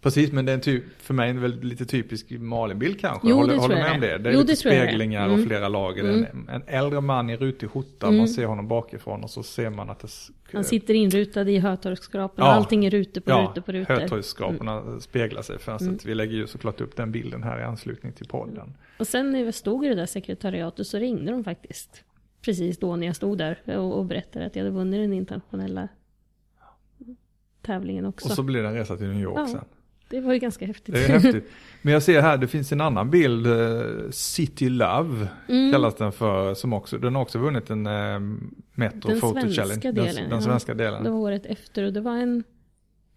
[0.01, 3.29] Precis, men det är en typ, för mig en väldigt lite typisk Malinbild kanske.
[3.29, 4.19] Jo, håller, håller med om det?
[4.19, 5.41] Det är jo, lite det speglingar mm.
[5.41, 6.05] och flera lager.
[6.05, 6.27] Mm.
[6.33, 8.19] En, en, äldre man i rutig skjorta, mm.
[8.19, 10.09] man ser honom bakifrån och så ser man att det...
[10.53, 12.53] Han sitter inrutad i Hötorgsskraporna, ja.
[12.53, 13.93] allting är rute på ja, rute på rute.
[13.93, 15.01] Hötorgsskraporna mm.
[15.01, 15.99] speglar sig för mm.
[16.05, 18.77] vi lägger ju såklart upp den bilden här i anslutning till podden.
[18.99, 22.05] Och sen när jag stod i det där sekretariatet så ringde de faktiskt.
[22.43, 25.89] Precis då när jag stod där och, och berättade att jag hade vunnit den internationella
[27.63, 28.29] tävlingen också.
[28.29, 29.47] Och så blir det en resa till New York ja.
[29.47, 29.65] sen.
[30.09, 30.95] Det var ju ganska häftigt.
[30.95, 31.45] Det är häftigt.
[31.83, 35.73] Men jag ser här, det finns en annan bild, uh, City Love mm.
[35.73, 38.21] kallas den för, som också, den har också vunnit en uh,
[38.75, 39.93] Metro den Photo Challenge.
[39.93, 41.05] Delen, den, den svenska ja, delen.
[41.05, 42.45] Det var året efter och det var en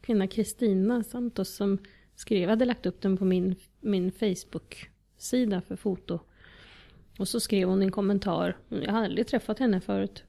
[0.02, 1.78] kvinna, Kristina Santos, som
[2.15, 6.19] skrev, hade lagt upp den på min, min Facebook-sida för foto.
[7.17, 10.23] Och så skrev hon en kommentar, jag hade aldrig träffat henne förut,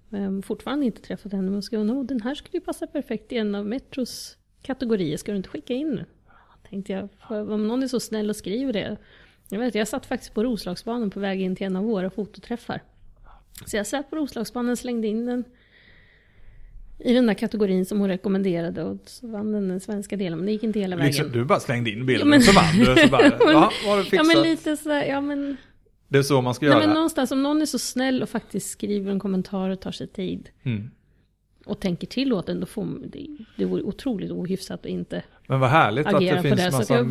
[0.44, 3.55] fortfarande inte träffat henne, men skrev hon, den här skulle ju passa perfekt i en
[3.55, 6.05] av Metros kategorier, ska du inte skicka in nu?
[6.70, 8.96] Tänkte jag, om någon är så snäll och skriver det.
[9.48, 12.83] Jag vet, jag satt faktiskt på Roslagsbanan på väg in till en av våra fototräffar.
[13.66, 15.44] Så jag satt på Roslagsbanan och slängde in den
[16.98, 20.38] i den där kategorin som hon rekommenderade och så vann den den svenska delen.
[20.38, 21.06] Men det gick inte hela vägen.
[21.06, 22.85] Liksom, du bara slängde in bilden ja, men, så vann du.
[22.85, 24.12] Så bara, men, det fixat?
[24.12, 25.56] Ja men lite sådär, ja men.
[26.09, 26.87] Det är så man ska nej, göra.
[26.87, 30.06] Men någonstans om någon är så snäll och faktiskt skriver en kommentar och tar sig
[30.06, 30.48] tid.
[30.62, 30.90] Mm
[31.70, 35.61] och tänker till åt den, då får det, det vore otroligt ohyfsat att inte Men
[35.61, 37.02] vad härligt att det finns det, massa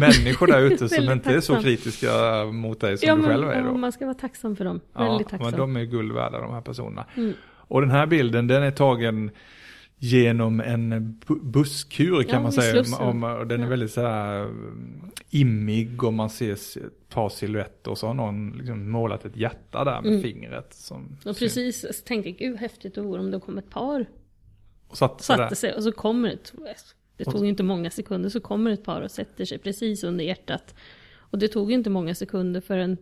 [0.00, 1.36] människor där ute som inte tacksam.
[1.36, 3.62] är så kritiska mot dig som ja, du själv är.
[3.62, 3.74] Då.
[3.74, 4.80] man ska vara tacksam för dem.
[4.92, 5.50] Ja, väldigt tacksam.
[5.50, 7.04] men de är guld värda de här personerna.
[7.16, 7.32] Mm.
[7.46, 9.30] Och den här bilden den är tagen
[10.02, 10.92] genom en
[11.26, 12.84] bu- busskur kan Ja, man säga.
[13.00, 17.98] Om, och den är väldigt sådär mm, immig och man ser ett par silhuetter och
[17.98, 20.22] så har någon liksom målat ett hjärta där med Mm.
[20.22, 20.74] fingret.
[20.74, 24.06] Som Och precis, så tänkte jag, gud häftigt det vore om det kom ett par
[24.88, 26.52] och satte sig satte sig och så kommer ett,
[27.16, 29.58] det Och tog så- ju inte många sekunder, så kommer ett par och sätter sig
[29.58, 30.74] precis under hjärtat.
[31.16, 32.96] Och det tog inte många sekunder förrän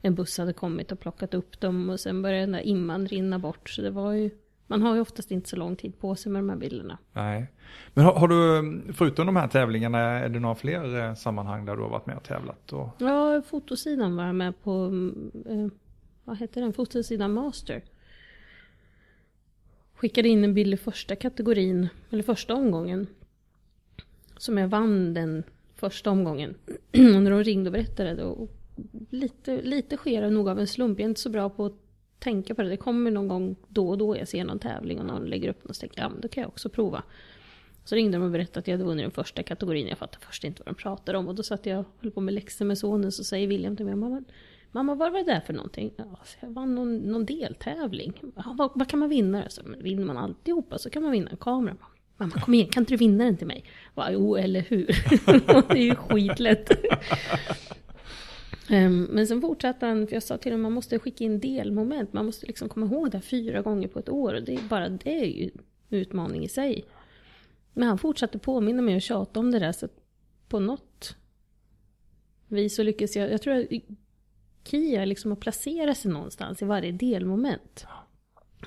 [0.00, 3.38] en buss hade kommit och plockat upp dem och sen började den där imman rinna
[3.38, 3.70] bort.
[3.70, 4.30] Så det var ju,
[4.66, 6.98] man har ju oftast inte så lång tid på sig med de här bilderna.
[7.12, 7.52] Nej.
[7.94, 11.76] Men har, har du, förutom de här tävlingarna, är det några fler eh, sammanhang där
[11.76, 12.72] du har varit med och tävlat?
[12.72, 14.84] Och, Ja, fotosidan var jag med på,
[15.48, 15.66] eh,
[16.24, 17.82] vad heter den, fotosidan Master.
[19.94, 23.06] Skickade in en bild i första kategorin, eller första omgången.
[24.36, 25.42] Som jag vann den
[25.74, 26.54] första omgången.
[26.92, 28.50] och när de ringde och berättade och
[29.10, 30.98] lite, lite sker det nog av en slump.
[30.98, 31.85] Jag är inte så bra på att
[32.18, 32.68] tänka på det.
[32.68, 35.64] Det kommer någon gång då och då jag ser någon tävling och någon lägger upp
[35.64, 37.02] något och så tänker jag, ja men då kan jag också prova.
[37.84, 39.88] Så ringde de och berättade att jag hade vunnit den första kategorin.
[39.88, 41.28] Jag fattade först inte vad de pratade om.
[41.28, 43.12] Och då satt jag och höll på med läxor med sonen.
[43.12, 44.24] Så säger William till mig, mamma,
[44.72, 45.90] mamma vad var det där för någonting?
[45.96, 48.12] Ja, så jag vann någon, någon deltävling.
[48.36, 49.48] Ja, vad, vad kan man vinna?
[49.48, 51.76] Så, men vinner man alltihopa så kan man vinna en kamera.
[52.16, 53.64] Mamma kom igen, kan inte du vinna den till mig?
[53.94, 54.86] Va, jo, eller hur?
[55.68, 56.70] det är ju skitlätt.
[58.70, 62.12] Ehm, Men sen fortsatte han, för jag sa till honom man måste skicka in delmoment.
[62.12, 64.34] Man måste liksom komma ihåg det här fyra gånger på ett år.
[64.34, 66.84] Och det är bara det är ju en utmaning i sig.
[67.72, 69.72] Men han fortsatte påminna mig och tjata om det där.
[69.72, 69.96] Så att
[70.48, 71.16] på något
[72.48, 73.66] vis så lyckades jag, jag tror att
[74.64, 77.86] Kia liksom att placera sig någonstans i varje delmoment.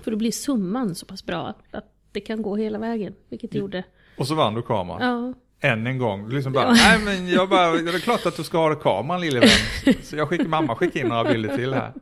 [0.04, 3.16] För då blir summan så pass bra att, att det kan gå hela vägen.
[3.30, 3.84] Vilket det gjorde.
[4.18, 5.02] och så vann du kameran.
[5.02, 6.30] Ja, Än en gång.
[6.30, 9.40] Liksom bara, nej men jag bara, det är klart att du ska ha kameran lille
[9.40, 9.94] vän.
[10.04, 11.94] Så jag skickar, mamma skickar in några bilder till här.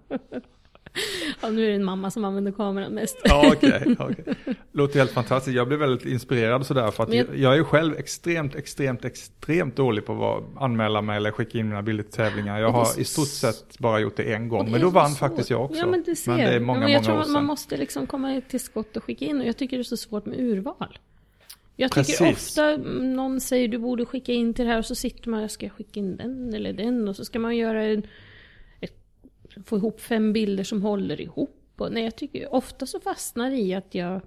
[1.42, 3.18] ja, nu är det en mamma som använder kameran mest.
[3.24, 3.96] Ja, okej.
[4.00, 4.36] okej.
[4.72, 5.56] Låter helt fantastiskt.
[5.56, 10.06] Jag blev väldigt inspirerad sådär för att jag, jag- är själv extremt, extremt, extremt dålig
[10.06, 12.60] på att anmäla mig eller skicka in mina bilder till tävlingar.
[12.60, 14.66] Jag har så i stort sett bara gjort det en gång.
[14.66, 15.20] det Men då vann svårt.
[15.20, 15.78] faktiskt jag också.
[15.80, 16.04] Ja men.
[16.28, 17.34] Men det är många, men jag många tror år att sedan.
[17.34, 19.42] man måste liksom komma till skott och skicka in.
[19.42, 21.00] Och jag tycker det är så svårt med urval.
[21.80, 22.48] Jag tycker Precis.
[22.50, 25.42] ofta mm, någon säger du borde skicka in till det här och så sitter man,
[25.42, 28.04] jag ska skicka in den eller den och så ska man göra en,
[28.80, 28.98] ett,
[29.66, 31.74] få ihop fem bilder som håller ihop.
[31.78, 34.22] Och, nej, jag tycker ofta så fastnar det i att jag,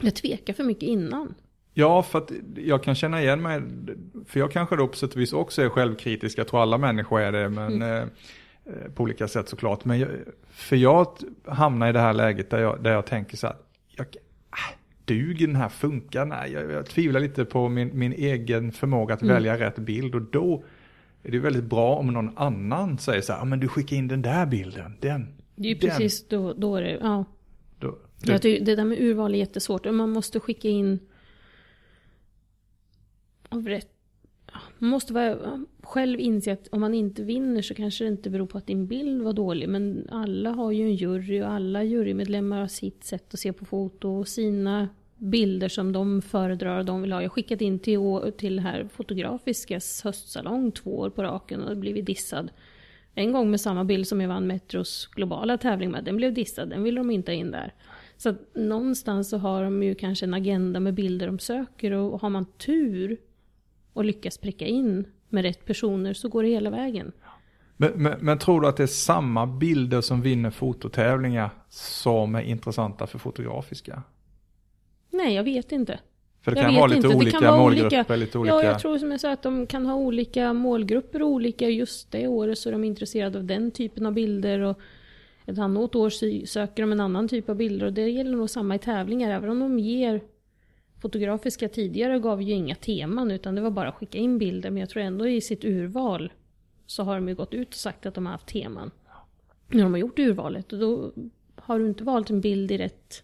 [0.00, 1.34] jag tvekar för mycket innan.
[1.74, 3.62] Ja, för att jag kan känna igen mig.
[4.26, 6.38] För jag kanske då på sätt och vis också är självkritisk.
[6.38, 7.48] Jag tror alla människor är det.
[7.48, 7.82] Men Mm.
[7.82, 8.02] eh,
[8.74, 9.84] eh, på olika sätt såklart.
[9.84, 10.08] Men jag,
[10.50, 11.06] för jag
[11.46, 13.56] hamnar i det här läget där jag, där jag tänker så här.
[13.96, 14.06] Jag,
[15.04, 16.24] duger den här funkar?
[16.26, 19.34] Nej, jag, jag tvivlar lite på min, min egen förmåga att Mm.
[19.34, 20.14] välja rätt bild.
[20.14, 20.64] Och då
[21.22, 23.40] är det väldigt bra om någon annan säger så här.
[23.40, 24.96] "Ja, Men du skickar in den där bilden.
[25.00, 25.34] Den.
[25.56, 27.24] Det är ju den." precis då, då är det, ja.
[27.78, 29.84] Då, Jag tycker det där med urval är jättesvårt.
[29.84, 30.98] Man måste skicka in...
[33.48, 33.91] Av rätt...
[34.82, 38.46] Man måste vara, själv inse att om man inte vinner så kanske det inte beror
[38.46, 39.68] på att din bild var dålig.
[39.68, 43.64] Men alla har ju en jury och alla jurymedlemmar har sitt sätt att se på
[43.64, 47.20] foto och sina bilder som de föredrar och de vill ha.
[47.20, 48.00] Jag har skickat in till,
[48.38, 52.50] till här Fotografiskas höstsalong två år på raken och blivit dissad.
[53.14, 56.04] En gång med samma bild som jag vann Metros globala tävling med.
[56.04, 57.74] Den blev dissad, den ville de inte ha in där.
[58.16, 62.20] Så att någonstans så har de ju kanske en agenda med bilder de söker och
[62.20, 63.18] har man tur
[63.92, 67.12] och lyckas pricka in med rätt personer så går det hela vägen.
[67.76, 72.42] Men, men, men tror du att det är samma bilder som vinner fototävlingar som är
[72.42, 74.02] intressanta för fotografiska?
[75.10, 76.00] Nej, jag vet inte.
[76.42, 77.16] För det Jag kan vara lite inte.
[77.16, 78.16] Olika vara målgrupper, olika.
[78.16, 78.54] lite olika.
[78.54, 81.68] Ja, jag tror som jag sa att de kan ha olika målgrupper och olika.
[81.68, 84.78] Just det året så är de intresserade av den typen av bilder och
[85.46, 86.10] ett annat år
[86.46, 89.30] söker de en annan typ av bilder och det gäller nog samma i tävlingar.
[89.30, 90.20] Även om de ger
[91.02, 94.70] fotografiska tidigare gav ju inga teman utan det var bara att skicka in bilder.
[94.70, 96.32] Men jag tror ändå i sitt urval
[96.86, 98.90] så har de ju gått ut och sagt att de har haft teman.
[99.68, 101.12] När de har gjort urvalet och då
[101.56, 103.22] har du inte valt en bild i rätt,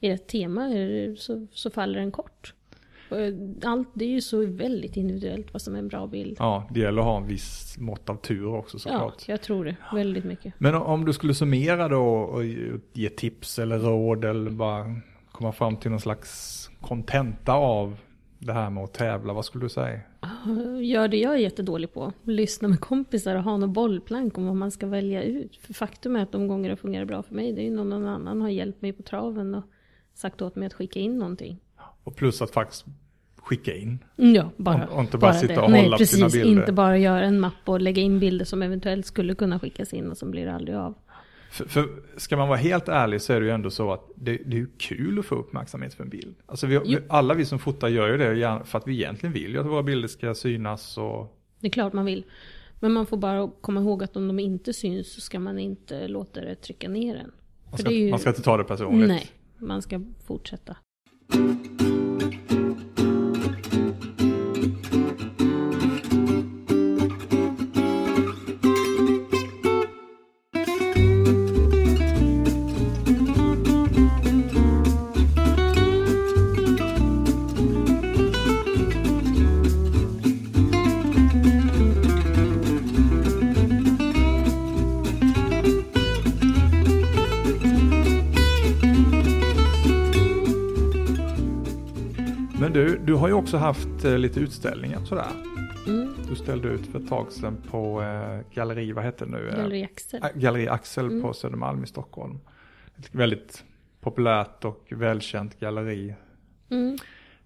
[0.00, 0.70] i rätt tema
[1.18, 2.54] så, så faller den kort.
[3.10, 3.16] Och
[3.68, 6.36] Allt, det är ju så väldigt individuellt vad som är en bra bild.
[6.38, 9.28] Ja, det gäller att ha en viss mått av tur också Ja, såklart.
[9.28, 9.76] jag tror det.
[9.94, 10.54] Väldigt mycket.
[10.58, 12.44] Men om- du skulle summera då och
[12.92, 14.96] ge tips eller råd eller bara
[15.42, 17.96] komma fram till någon slags kontenta av
[18.38, 20.00] det här med att tävla, vad skulle du säga?
[20.82, 22.12] Gör det jag är jättedålig på.
[22.22, 25.56] Lyssna med kompisar och ha något bollplank om vad man ska välja ut.
[25.56, 27.88] För faktum är att de gånger det fungerar bra för mig, det är ju någon,
[27.90, 29.64] någon annan har hjälpt mig på traven och
[30.14, 31.58] sagt åt mig att skicka in någonting.
[32.04, 32.84] Och plus att faktiskt
[33.36, 33.98] skicka in.
[34.16, 36.60] Ja, bara, Och- och inte bara sitta och Nej, hålla på sina precis, bilder.
[36.60, 40.10] Inte bara göra en mapp och lägga in bilder som eventuellt skulle kunna skickas in
[40.10, 40.94] och som blir aldrig av.
[41.52, 44.32] För, för ska man vara helt ärlig så är det ju ändå så att det,
[44.32, 46.34] det är ju kul att få uppmärksamhet för en bild.
[46.46, 49.52] Alltså vi, vi, alla vi som fotar gör ju det för att vi egentligen vill
[49.52, 51.38] ju att våra bilder ska synas och...
[51.60, 52.24] Det är klart man vill.
[52.80, 56.08] Men man får bara komma ihåg att om de inte syns så ska man inte
[56.08, 57.32] låta det trycka ner en.
[57.70, 58.10] Man ska, ju...
[58.10, 59.08] man ska inte ta det personligt.
[59.08, 59.26] Nej,
[59.58, 60.76] man ska fortsätta.
[93.22, 95.26] Har ju också haft eh, lite utställningar sådär.
[95.88, 96.14] Mm.
[96.28, 99.50] Du ställde ut för ett tag sedan på eh, Galleri, vad heter det nu?
[99.56, 100.22] Galleri Axel.
[100.22, 101.22] Äh, Galleri Axel Mm.
[101.22, 102.38] på Södermalm i Stockholm.
[102.98, 103.64] Ett väldigt
[104.00, 106.14] populärt och välkänt galleri.
[106.70, 106.98] Mm.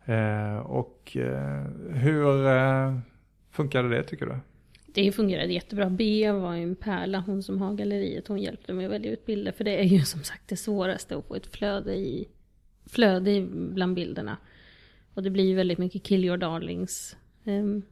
[0.04, 2.98] Eh, och eh, hur eh,
[3.50, 4.36] funkade det tycker du?
[4.86, 5.90] Det fungerade jättebra.
[5.90, 8.28] Bea var en pärla, hon som har galleriet.
[8.28, 9.52] Hon hjälpte mig att välja ut bilder.
[9.52, 12.28] För det är ju som sagt det svåraste att få ett flöde i
[12.86, 14.36] flöde i- bland bilderna.
[15.16, 17.16] Och det blir ju väldigt mycket kill your darlings.
[17.44, 17.82] Um,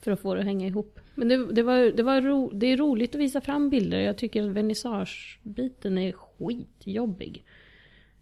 [0.00, 0.98] för att få det att hänga ihop.
[1.14, 4.00] Men det, det, var, det, var ro, det är roligt att visa fram bilder.
[4.00, 7.44] Jag tycker att vernissagebiten är skitjobbig.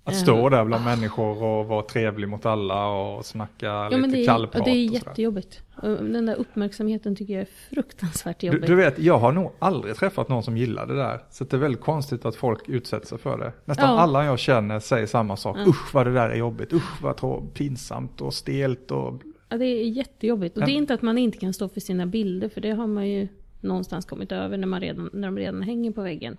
[0.04, 4.00] Att Eh, stå där bland människor och vara trevlig mot alla och snacka Ja, lite
[4.00, 5.62] men det är, kallprat det är jättejobbigt.
[5.82, 8.66] Den där uppmärksamheten tycker jag är fruktansvärt Du, jobbig.
[8.66, 11.20] du vet, jag har nog aldrig träffat någon som gillar det där.
[11.30, 13.52] Så det är väldigt konstigt att folk utsätter sig för det.
[13.64, 14.00] Nästan Ja.
[14.00, 15.56] alla jag känner säger samma sak.
[15.58, 15.66] Ja.
[15.68, 16.72] Usch vad det där är jobbigt.
[16.72, 19.22] Usch vad pinsamt och stelt och...
[19.48, 20.56] Ja, det är jättejobbigt.
[20.58, 22.86] Och det är inte att man inte kan stå för sina bilder, för det har
[22.86, 23.28] man ju
[23.60, 26.36] någonstans kommit över när, man redan, när de redan hänger på väggen.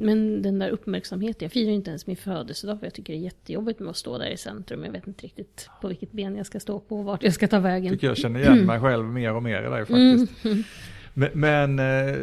[0.00, 3.22] Men den där uppmärksamheten, jag firar inte ens min födelsedag för jag tycker det är
[3.22, 4.84] jättejobbigt med att stå där i centrum.
[4.84, 7.48] Jag vet inte riktigt på vilket ben jag ska stå på och vart jag ska
[7.48, 7.92] ta vägen.
[7.92, 10.44] Tycker jag känner igen mig själv mer och mer i det faktiskt.
[11.14, 12.16] Men, men eh,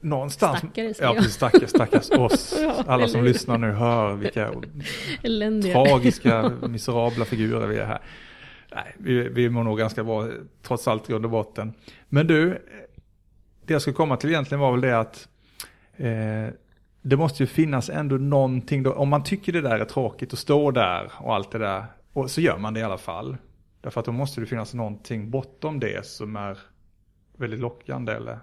[0.00, 0.58] någonstans...
[0.58, 1.16] Stackare, Ja, jag.
[1.16, 1.34] precis.
[1.34, 2.58] Stackars, stackars oss.
[2.62, 4.50] Ja, Alla som lyssnar nu hör vilka
[5.22, 5.72] Eländiga.
[5.72, 8.00] tragiska, miserabla figurer vi är här.
[8.74, 10.28] Nej, vi, vi mår nog ganska bra
[10.62, 11.72] trots allt i grund och botten.
[12.08, 12.62] Men du,
[13.66, 15.28] det jag skulle komma till egentligen var väl det att
[15.96, 16.54] eh,
[17.02, 20.38] det måste ju finnas ändå någonting då, om man tycker det där är tråkigt att
[20.38, 23.36] stå där och allt det där, och så gör man det i alla fall.
[23.80, 26.58] Därför att då måste det finnas någonting bortom det som är
[27.36, 28.38] väldigt lockande eller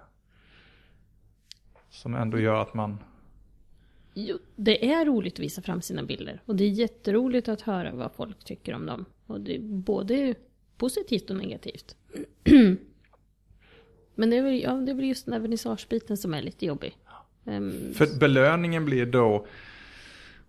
[1.90, 2.98] som ändå gör att man
[4.14, 6.42] Jo, det är roligt att visa fram sina bilder.
[6.44, 9.04] Och det är jätteroligt att höra vad folk tycker om dem.
[9.26, 10.34] Och det är både
[10.76, 11.96] positivt och negativt.
[14.14, 16.66] Men det är väl, ja, det är väl just den där vernissagebiten som är lite
[16.66, 16.96] jobbig.
[17.48, 19.46] Ehm, För belöningen blir då,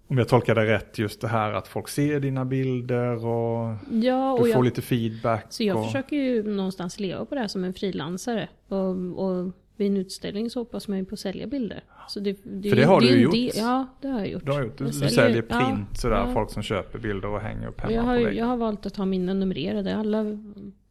[0.08, 4.32] om jag tolkar det rätt, just det här att folk ser dina bilder och ja,
[4.32, 5.46] och du får jag, lite feedback.
[5.50, 8.50] så jag och, försöker ju någonstans leva på det här som en frilansare.
[8.68, 8.90] Och,
[9.30, 11.84] och vid en utställning så hoppas man ju på att sälja bilder.
[12.08, 13.32] Så det, det, För det har är du gjort.
[13.34, 14.46] del- Ja, det har jag gjort.
[14.46, 16.34] Du, har gjort, du, du säljer ja, print sådär, ja.
[16.34, 18.40] folk som köper bilder och hänger upp hemma jag, har, på väggen.
[18.40, 19.96] jag har valt att ha mina numrerade.
[19.96, 20.26] Alla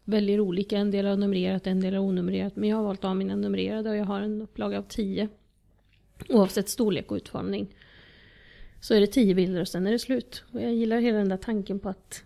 [0.04, 0.76] väljer olika.
[0.78, 2.56] En del har numrerat, en del har onumrerat.
[2.56, 5.28] Men jag har valt att ha mina numrerade och jag har en upplaga av 10.
[6.28, 7.74] Oavsett storlek och utformning.
[8.80, 10.44] Så är det 10 bilder och sen är det slut.
[10.52, 12.22] Och jag gillar hela den där tanken på att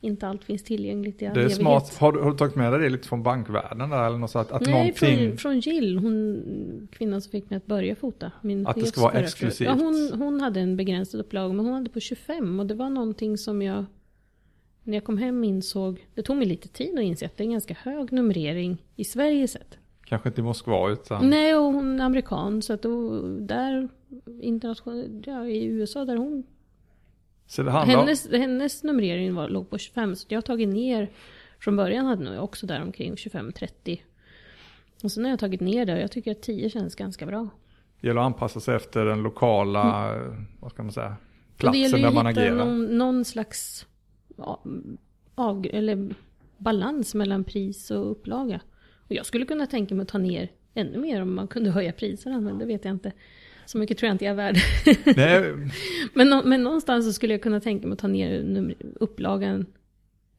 [0.00, 1.60] inte allt finns tillgängligt i all Det är evighet.
[1.60, 1.96] smart.
[1.98, 4.38] Har du, har du tagit med dig det lite från bankvärlden där eller något så
[4.38, 8.32] att, Nej, någonting, från, från Jill, hon, kvinnan som fick mig att börja fota.
[8.42, 9.68] Min Att det ska vara exklusivt.
[9.68, 12.90] Ja, hon, hon hade en begränsad upplaga, men hon hade på 25 och det var
[12.90, 13.84] någonting som jag
[14.86, 17.46] när jag kom hem insåg, det tog mig lite tid att inse att det är
[17.46, 19.78] en ganska hög numrering i Sverige sett.
[20.08, 23.88] Kanske inte i Moskva utan Nej, och hon är amerikan så att då, där
[24.42, 26.42] internationellt, ja i USA där hon
[27.46, 31.10] så det handlar hennes, hennes numrering var, låg på 25 så jag har tagit ner
[31.60, 34.00] Från början hade jag också där omkring 25-30
[35.02, 37.48] Och sen har jag tagit ner det och jag tycker att 10 känns ganska bra
[38.00, 40.14] gäller att anpassa sig efter den lokala,
[40.60, 41.16] vad ska man säga,
[41.62, 41.72] Mm.
[41.72, 42.56] det gäller platsen där man att hitta agerar.
[42.56, 43.86] någon, någon slags
[45.34, 46.14] av, eller
[46.58, 48.60] balans mellan pris och upplaga.
[49.08, 51.92] Och jag skulle kunna tänka mig att ta ner ännu mer om man kunde höja
[51.92, 53.12] priserna, men det vet jag inte.
[53.66, 54.56] Så mycket tror jag inte jag är värd.
[56.14, 59.66] Men, men någonstans så skulle jag kunna tänka mig att ta ner upplagan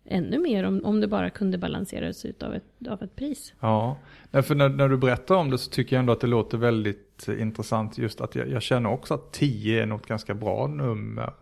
[0.07, 3.53] ännu mer om, om det bara kunde balanseras ut av ett, av ett pris.
[3.59, 3.97] Ja,
[4.31, 7.27] för när, när du berättar om det så tycker jag ändå att det låter väldigt
[7.39, 11.33] intressant just att jag, jag känner också att 10 är något ganska bra nummer.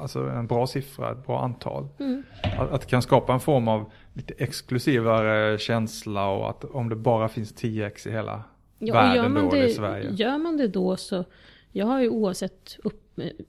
[0.00, 1.88] Alltså en bra siffra, ett bra antal.
[1.98, 2.22] Mm.
[2.58, 6.96] Att, att det kan skapa en form av lite exklusivare känsla och att om det
[6.96, 8.42] bara finns 10 ex i hela
[8.78, 10.10] Ja, världen då eller i det, Sverige.
[10.10, 11.24] gör man det då så
[11.72, 13.01] Jag har ju oavsett upp,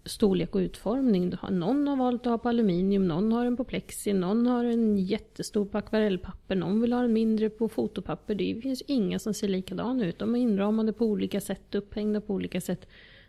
[0.06, 1.34] storlek och utformning.
[1.52, 4.98] Någon har valt att ha på aluminium, någon har den på plexi, någon har en
[4.98, 8.36] jättestor på akvarellpapper, någon vill ha en mindre på fotopapper.
[8.36, 10.20] Det finns inga som ser likadana ut.
[10.20, 12.88] De är inramade på olika sätt, upphängda på olika sätt.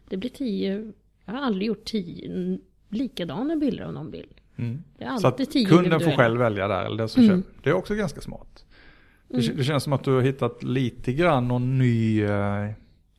[0.09, 0.93] Det blir tio,
[1.25, 2.59] jag har aldrig gjort tio
[2.89, 4.35] likadana bilder av någon bild.
[4.99, 6.85] Det är Så alltid att tio kunden får själv välja där.
[6.85, 7.43] Eller den som Mm.
[7.43, 7.63] köper.
[7.63, 8.65] Det är också ganska smart.
[9.29, 12.71] Det, k- det känns som att du har hittat lite grann någon ny, eh,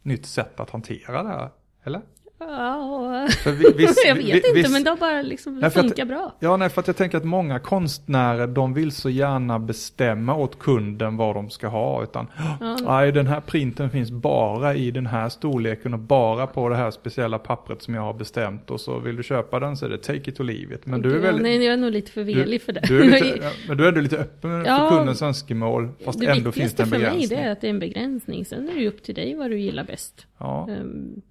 [0.02, 1.50] nytt sätt att hantera det här.
[1.84, 2.02] Eller?
[2.50, 5.70] Ja, För vi- viss- jag vet vi- inte viss- men det har bara liksom Ja,
[5.70, 6.34] för att- funkar bra.
[6.40, 10.60] Ja, nej, för att jag tänker att många konstnärer, de vill så gärna bestämma åt
[10.60, 12.04] kunden vad de ska ha.
[12.04, 12.28] Utan,
[12.60, 12.78] Ja.
[12.82, 16.92] nej, den här printen finns bara i den här storleken och bara på det här
[16.92, 18.72] speciella pappret som jag har bestämt.
[18.72, 20.86] Och så vill du köpa den så är det take it or leave it.
[20.86, 21.42] Men du är väl...
[21.42, 22.82] nej, jag är nog lite för velig för det.
[22.88, 24.78] Du är lite, men du är ändå lite öppen Ja.
[24.90, 25.90] för kundens önskemål.
[26.06, 27.40] Fast det ändå finns det viktigaste en för mig begränsning.
[27.40, 28.46] det är att det är en begränsning.
[28.46, 30.28] Sen är det ju upp till dig vad du gillar bäst.
[30.38, 30.70] Ja.
[30.70, 31.22] Ehm,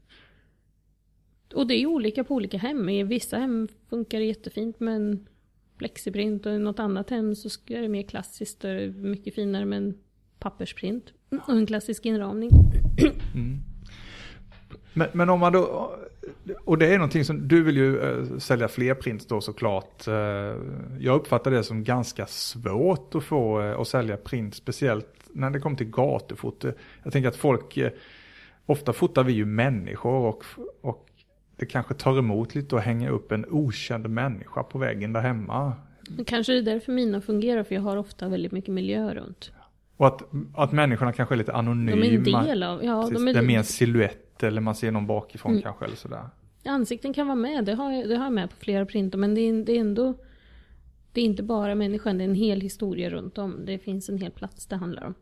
[1.55, 2.89] och det är ju olika på olika hem.
[2.89, 5.27] I vissa hem funkar det jättefint med en
[5.79, 9.65] plexiprint och i något annat hem så är det mer klassiskt och det mycket finare
[9.65, 9.99] med en
[10.39, 11.13] pappersprint.
[11.47, 12.51] Och en klassisk inramning.
[13.35, 13.59] Mm.
[14.93, 15.93] Men, men om man då,
[16.65, 20.09] och det är någonting som, du vill ju eh, sälja fler prints då såklart.
[20.09, 20.15] Eh,
[20.99, 25.61] jag uppfattar det som ganska svårt att få eh, att sälja print, speciellt när det
[25.61, 26.73] kommer till gatufoto.
[27.03, 27.79] Jag tänker att folk,
[28.67, 30.45] ofta fotar vi ju människor och,
[30.81, 31.09] och
[31.57, 35.73] det kanske tar emot lite att hänga upp en okänd människa på väggen där hemma.
[36.11, 39.53] Men Kanske det är därför mina fungerar för jag har ofta väldigt mycket miljö runt.
[39.97, 40.23] Och att,
[40.55, 41.97] att människorna kanske är lite anonyma.
[41.97, 44.61] De är en del av, ja Precis, de är, det är mer en silhuett eller
[44.61, 45.63] man ser någon bakifrån Mm.
[45.63, 46.29] kanske eller sådär.
[46.65, 49.19] Ansikten kan vara med, det har, jag, det har jag med på flera printer.
[49.19, 50.15] Men det är, det är ändå...
[51.13, 53.65] Det är inte bara människan, det är en hel historia runt om.
[53.67, 55.15] Det finns en hel plats det handlar om.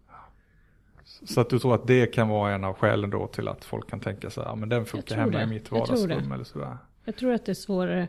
[1.05, 3.91] Så att du tror att det kan vara en av skälen då till att folk
[3.91, 5.43] kan tänka sig, ja men den funkar hemma det.
[5.43, 6.77] i mitt vardagsrum eller sådär.
[7.05, 8.09] Jag tror att det är svårare.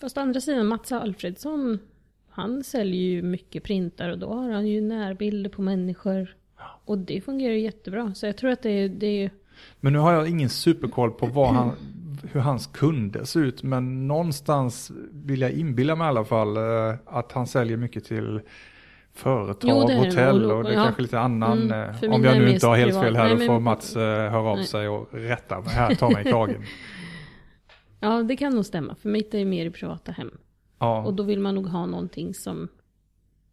[0.00, 1.78] Fast å andra sidan, Mats Alfredsson,
[2.28, 6.36] han säljer ju mycket printar och då har han ju närbilder på människor.
[6.84, 8.14] Och det fungerar jättebra.
[8.14, 9.30] Så jag tror att det är, det är
[9.80, 11.72] Men nu har jag ingen superkoll på han,
[12.32, 13.62] hur hans kunder ser ut.
[13.62, 18.40] Men någonstans vill jag inbilla mig i alla fall eh, att han säljer mycket till
[19.18, 20.84] företag, Jo, det hotell och det är Ja.
[20.84, 21.62] kanske lite annan.
[21.62, 23.04] Mm, eh, om jag nu inte har helt privat.
[23.04, 24.66] fel här Nej, då får Mats eh, höra av Nej.
[24.66, 26.62] sig och rätta mig här, ta mig i kragen.
[28.00, 28.94] Ja, det kan nog stämma.
[28.94, 30.28] För mitt är mer i privata hem.
[30.28, 30.36] Och
[30.78, 32.68] Ja, då vill man nog ha någonting som...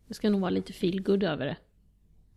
[0.07, 1.55] Det ska nog vara lite feel good över det.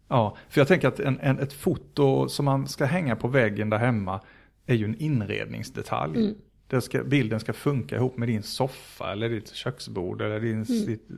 [0.08, 3.70] ja, för jag tänker att en, en, ett foto som man ska hänga på väggen
[3.70, 4.20] där hemma
[4.66, 6.18] är ju en inredningsdetalj.
[6.20, 6.34] Mm.
[6.80, 11.08] Ska, bilden ska funka ihop med din soffa eller ditt köksbord eller din, ditt,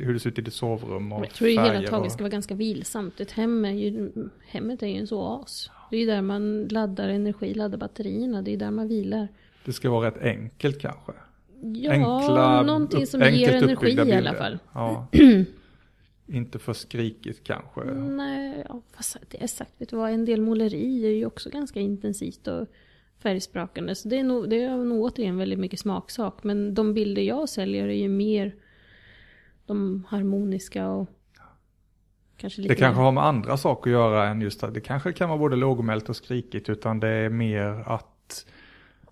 [0.00, 1.12] hur det ser ut i ditt sovrum.
[1.12, 1.22] Och Mm.
[1.28, 3.20] Jag tror i hela taget och- ska vara ganska vilsamt.
[3.20, 4.12] Ett hem är ju,
[4.46, 5.70] hemmet är ju en så oas.
[5.90, 8.42] Det är ju där man laddar energi, laddar batterierna.
[8.42, 9.28] Det är där man vilar.
[9.64, 11.12] Det ska vara rätt enkelt kanske.
[11.62, 14.58] Ja, Enkla, någonting som upp- ger energi i alla fall.
[14.74, 15.06] Ja.
[16.26, 17.80] Inte för skrikigt kanske.
[17.84, 21.50] Nej, ja, fast det är sagt, vet du vad, en del måleri är ju också
[21.50, 22.66] ganska intensivt och
[23.22, 23.94] färgsprakande.
[23.94, 26.44] Så det är nog, det är nog återigen väldigt mycket smaksak.
[26.44, 28.54] Men de bilder jag säljer är ju mer
[29.66, 31.08] de harmoniska och
[32.36, 35.12] kanske lite Det kanske har med andra saker att göra än just att det kanske
[35.12, 38.46] kan vara både lågmält och skrikigt utan det är mer att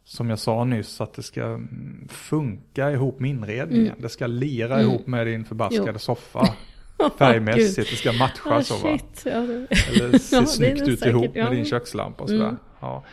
[0.05, 3.95] som jag sa nyss att det ska mm, funka ihop med inredningen.
[3.99, 4.87] Det ska lira Mm.
[4.91, 5.99] ihop med din förbaskade Jo.
[5.99, 6.55] soffa.
[7.19, 8.99] Färgmässigt, det ska matcha Ah, så va.
[9.25, 9.67] Ja, det...
[9.89, 11.51] Eller se Ja, det snyggt ut säkert, ihop med ja.
[11.51, 12.43] din kökslampa och sådär.
[12.45, 12.57] Mm.
[12.81, 13.05] Ja.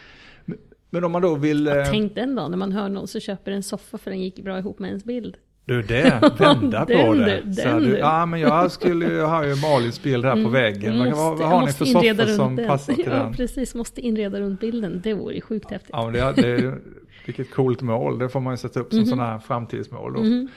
[0.93, 1.67] Men- om man då vill...
[1.67, 4.43] eh, Tänk den dagen när man hör någon som köper en soffa för den gick
[4.43, 5.35] bra ihop med ens bild.
[5.65, 7.41] Du det, vända på Den det.
[7.45, 10.49] du, Så den du, ja men jag skulle ju ha ju Malins bild här på
[10.49, 10.99] väggen.
[10.99, 11.85] Vad, vad, vad Måste- har ni måste
[12.15, 12.67] för runt som den.
[12.67, 13.33] passar till ja, den?
[13.33, 13.75] precis.
[13.75, 15.01] Måste inreda runt bilden.
[15.03, 15.89] Det vore ju sjukt häftigt.
[15.93, 16.77] Ja men det, det,
[17.25, 19.05] vilket coolt mål, det får man ju sätta upp som Mhm.
[19.07, 20.13] sådana här framtidsmål.
[20.13, 20.47] Då.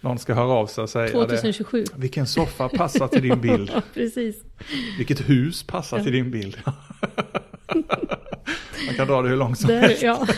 [0.00, 1.10] Någon ska höra av sig och säga det.
[1.12, 1.84] 2027.
[1.96, 3.70] Vilken soffa passar till din bild?
[3.74, 4.36] Ja, precis.
[4.98, 6.56] Vilket hus passar till din bild?
[8.96, 10.02] Kan dra det hur långt som Där, helst.
[10.02, 10.26] ja.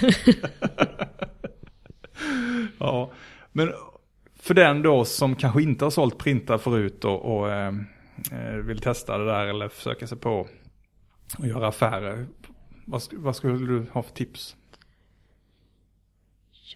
[2.78, 3.10] Ja,
[3.52, 3.72] men
[4.40, 7.74] för den då som kanske inte har sålt printar förut och, och eh,
[8.32, 10.48] eh, vill testa det där eller försöka sig på
[11.38, 12.26] och göra affärer.
[12.84, 14.56] Vad, vad skulle du ha för tips?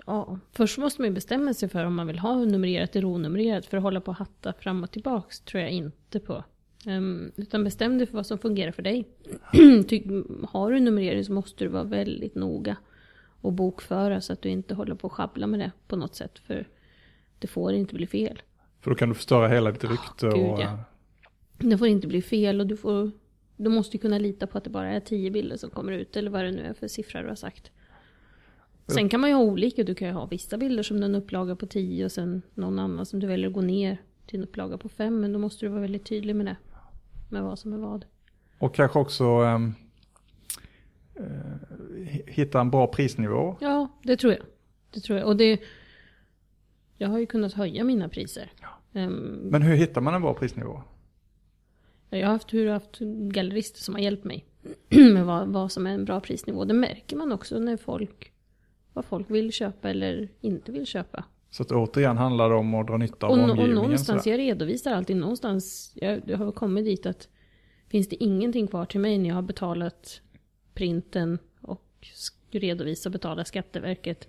[0.06, 0.38] ja.
[0.52, 3.66] Först måste man ju bestämma sig för om man vill ha numrerat eller onumrerat.
[3.66, 6.44] För att hålla på och hatta fram och tillbaks tror jag inte på.
[6.86, 9.04] Ehm, utan bestäm dig för vad som fungerar för dig.
[9.88, 10.02] Ty,
[10.48, 12.76] har du numrering så måste du vara väldigt noga.
[13.40, 16.38] Och bokföra så att du inte håller på och sjabbla med det på något sätt.
[16.38, 16.68] För
[17.38, 18.42] det får inte bli fel.
[18.80, 20.26] För då kan du förstöra hela ditt rykte.
[20.26, 20.78] gud, och, ja.
[21.58, 23.10] Det får inte bli fel och du, får,
[23.56, 26.16] du måste kunna lita på att det bara är tio bilder som kommer ut.
[26.16, 27.70] Eller vad det nu är för siffror du har sagt.
[28.86, 29.84] Sen kan man ju ha olika.
[29.84, 33.06] Du kan ju ha vissa bilder som en upplaga på 10 och sen någon annan
[33.06, 35.20] som du väljer att gå ner till en upplaga på 5.
[35.20, 36.56] Men då måste du vara väldigt tydlig med det.
[37.32, 38.04] Med vad som är vad.
[38.58, 39.74] Och kanske också ehm,
[41.14, 43.56] eh, hitta en bra prisnivå.
[43.60, 44.42] Ja, det tror jag.
[44.90, 45.28] Det tror jag.
[45.28, 45.60] Och det...
[46.96, 48.52] Jag har ju kunnat höja mina priser.
[48.92, 50.82] Ehm, Men hur hittar man en bra prisnivå?
[52.10, 52.98] Jag har haft tur och haft
[53.30, 54.46] gallerister som har hjälpt mig
[54.88, 56.64] med vad, vad som är en bra prisnivå.
[56.64, 58.32] Det märker man också när folk,
[58.92, 61.24] vad folk vill köpa eller inte vill köpa.
[61.52, 63.74] Så att återigen handlar det om att dra nytta av Och, nå- och omgivningen.
[63.82, 64.38] någonstans, sådär.
[64.38, 67.28] jag redovisar alltid någonstans, jag, har kommit dit att
[67.88, 70.20] finns det ingenting kvar till mig när jag har betalat
[70.74, 74.28] printen och sk- redovisa och betala Skatteverket.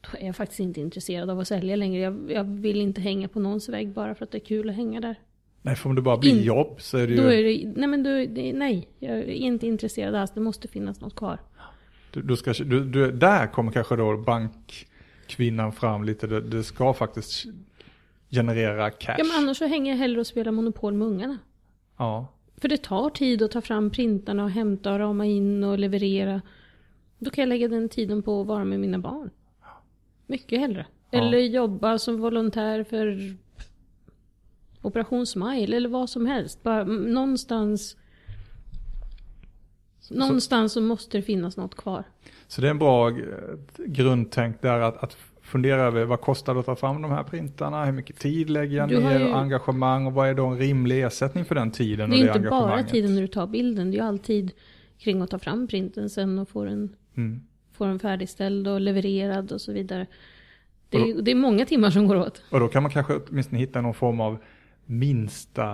[0.00, 2.00] Då är jag faktiskt inte intresserad av att sälja längre.
[2.02, 4.76] Jag, jag vill inte hänga på någons vägg bara för att det är kul att
[4.76, 5.14] hänga där.
[5.62, 7.22] Nej, för om det bara blir In- jobb så är det ju...
[7.22, 10.30] Då är det, nej men då, det, nej, jag är inte intresserad alls.
[10.34, 11.38] Det måste finnas något kvar.
[12.10, 14.16] Du, du ska, du, du, där kommer kanske då
[15.34, 16.26] bankkvinnan fram lite.
[16.26, 17.46] Det, det ska faktiskt
[18.30, 19.14] generera cash.
[19.18, 21.38] Ja men annars så hänger jag hellre och spelar Monopol med ungarna.
[21.96, 22.26] Ja.
[22.56, 26.42] För det tar tid att ta fram printarna och hämta och rama in och leverera.
[27.18, 29.30] Då kan jag lägga den tiden på att vara med mina barn.
[30.26, 30.86] Mycket hellre.
[31.10, 31.18] Ja.
[31.18, 33.36] Eller jobba som volontär för
[34.82, 36.62] Operation Smile eller vad som helst.
[36.62, 37.96] Bara mm, någonstans
[40.10, 42.04] Någonstans så måste det finnas något kvar.
[42.46, 43.16] Så det är en bra eh,
[43.86, 47.84] grundtänk där att, att fundera över vad kostar det att ta fram de här printarna,
[47.84, 51.02] hur mycket tid lägger jag Du ner, ju- engagemang och vad är då en rimlig
[51.04, 52.88] ersättning för den tiden Det och är det inte bara engagemanget.
[52.92, 53.90] tiden när du tar bilden.
[53.90, 54.50] Det är ju alltid
[54.98, 57.40] kring att ta fram printen sen och få den, Mm.
[57.72, 60.06] få den färdigställd och levererad och så vidare.
[60.88, 62.42] Det är, det är många timmar som går åt.
[62.50, 64.38] Och då kan man kanske åtminstone hitta någon form av
[64.86, 65.64] minsta,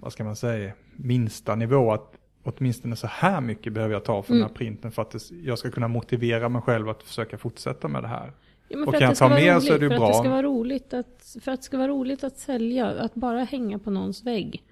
[0.00, 4.32] vad ska man säga, minsta nivå att åtminstone så här mycket behöver jag ta för
[4.32, 4.40] Mm.
[4.40, 8.02] den här printen för att jag ska kunna motivera mig själv att försöka fortsätta med
[8.02, 8.32] det här.
[8.68, 10.06] Ja, Och kan att jag ta mer roligt, så är det ju för bra.
[10.06, 13.14] Att det ska vara roligt att, för att det ska vara roligt att sälja, att
[13.14, 14.62] bara hänga på någons vägg.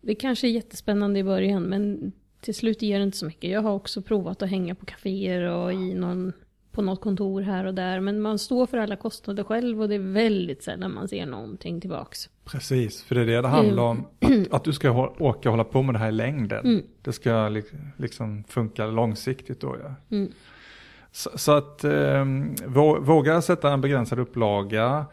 [0.00, 3.50] Det kanske är jättespännande i början men till slut ger det inte så mycket.
[3.50, 6.32] Jag har också provat att hänga på kaféer och i någon,
[6.76, 8.00] på något kontor här och där.
[8.00, 11.80] Men man står för alla kostnader själv och det är väldigt sällan man ser någonting
[11.80, 12.28] tillbaks.
[12.44, 14.06] Precis, för det är det det handlar om.
[14.20, 16.64] Att, att du ska hå- orka hålla på med det här i längden.
[16.66, 16.82] Mm.
[17.02, 17.62] Det ska li-
[17.96, 20.16] liksom funka långsiktigt då ja.
[20.16, 20.32] Mm.
[21.12, 21.90] Så, så att eh,
[22.66, 25.06] vå- våga sätta en begränsad upplaga.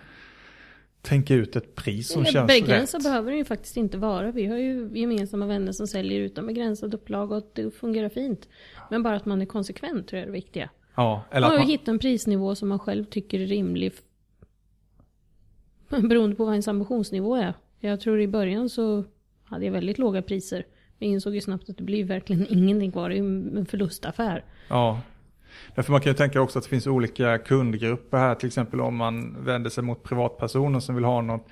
[1.02, 3.04] Tänka ut ett pris som känns Begränsad rätt.
[3.04, 4.32] behöver det ju faktiskt inte vara.
[4.32, 8.48] Vi har ju gemensamma vänner som säljer utan begränsad upplaga och det fungerar fint.
[8.90, 10.70] Men bara att man är konsekvent tror jag är det viktiga.
[10.96, 13.94] Ja, eller att man, hitta en prisnivå som man själv tycker är rimlig.
[15.90, 17.54] Beroende på vad ens ambitionsnivå är.
[17.80, 19.04] Jag tror i början så
[19.44, 20.66] hade jag väldigt låga priser.
[20.98, 23.10] Jag insåg ju snabbt att det blir verkligen ingenting kvar.
[23.10, 24.44] Det är en förlustaffär.
[24.68, 25.02] ja.
[25.76, 28.36] Därför man kan ju tänka också att det finns olika kundgrupper här.
[28.36, 31.48] Till exempel om man vänder sig mot privatpersoner som vill ha något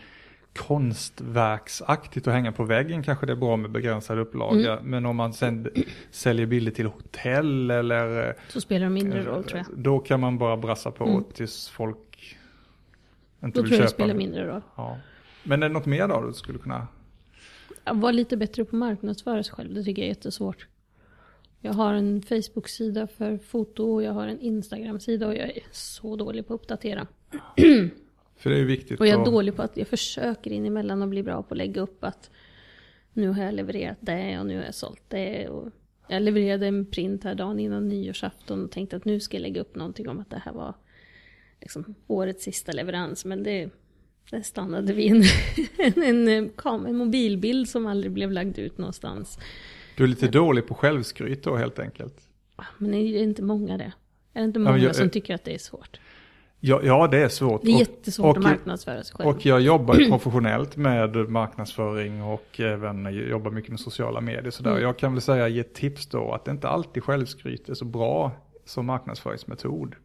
[0.55, 4.71] konstverksaktigt att hänga på väggen kanske det är bra med begränsad upplaga.
[4.73, 4.89] Mm.
[4.91, 5.67] Men om man sen
[6.11, 9.65] säljer bilder till hotell eller eh, Så spelar det mindre roll tror jag.
[9.77, 11.23] Då kan man bara brassa på Mm.
[11.33, 12.37] tills folk
[13.43, 14.03] inte Då vill tror jag det köpa.
[14.03, 14.61] spelar mindre roll.
[14.75, 14.97] Ja.
[15.43, 16.87] Men är det något mer då du skulle kunna?
[17.91, 20.67] Vara lite bättre på att marknadsföra sig själv, det tycker jag är jättesvårt.
[21.63, 26.15] Jag har en Facebook-sida för foto och jag har en Instagram-sida och jag är så
[26.15, 27.07] dålig på att uppdatera.
[28.41, 28.99] För det är viktigt.
[28.99, 31.53] Och jag är att- dålig på att jag försöker in emellan att bli bra på
[31.53, 32.29] att lägga upp att
[33.13, 35.47] nu har jag levererat det och nu har jag sålt det.
[35.49, 35.69] Och
[36.07, 39.61] jag levererade en print här dagen innan nyårsafton och tänkte att nu ska jag lägga
[39.61, 40.73] upp någonting om att det här var
[41.61, 43.25] liksom årets sista leverans.
[43.25, 43.69] Men det,
[44.31, 45.23] det stannade vid en,
[45.95, 49.39] en, en, en, kam- en mobilbild som aldrig blev lagd ut någonstans.
[49.97, 52.27] Du är lite dålig på självskryt då helt enkelt.
[52.77, 53.93] Men är det inte många det?
[54.33, 55.99] Är det inte men många jag- som tycker att det är svårt?
[56.63, 57.61] Ja, ja det är svårt.
[57.63, 59.29] Det är Och- jättesvårt och- att marknadsföra sig själv.
[59.29, 64.51] Och jag jobbar professionellt med marknadsföring och även jobbar mycket med sociala medier.
[64.51, 64.71] Sådär.
[64.71, 64.83] Mm.
[64.83, 68.31] Jag kan väl säga, ge tips då, att det inte alltid självskryt är så bra
[68.65, 69.95] som marknadsföringsmetod.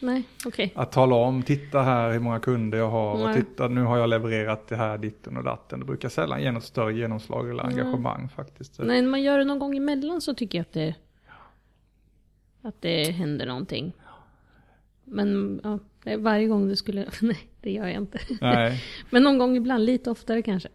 [0.00, 0.72] Nej, okej.
[0.76, 3.34] Att tala om, titta här hur många kunder jag har och Nej.
[3.36, 5.78] titta nu har jag levererat det här ditten och datten.
[5.80, 7.72] Det brukar sällan ge något större genomslag eller Nej.
[7.80, 8.78] engagemang faktiskt.
[8.78, 10.94] Nej, när man gör det någon gång emellan så tycker jag att det,
[12.62, 13.92] att det händer någonting.
[15.04, 15.78] Men ja,
[16.16, 17.06] varje gång det skulle...
[17.20, 18.18] Nej, det gör jag inte.
[18.40, 18.82] Nej.
[19.10, 20.68] Men någon gång ibland, lite oftare kanske.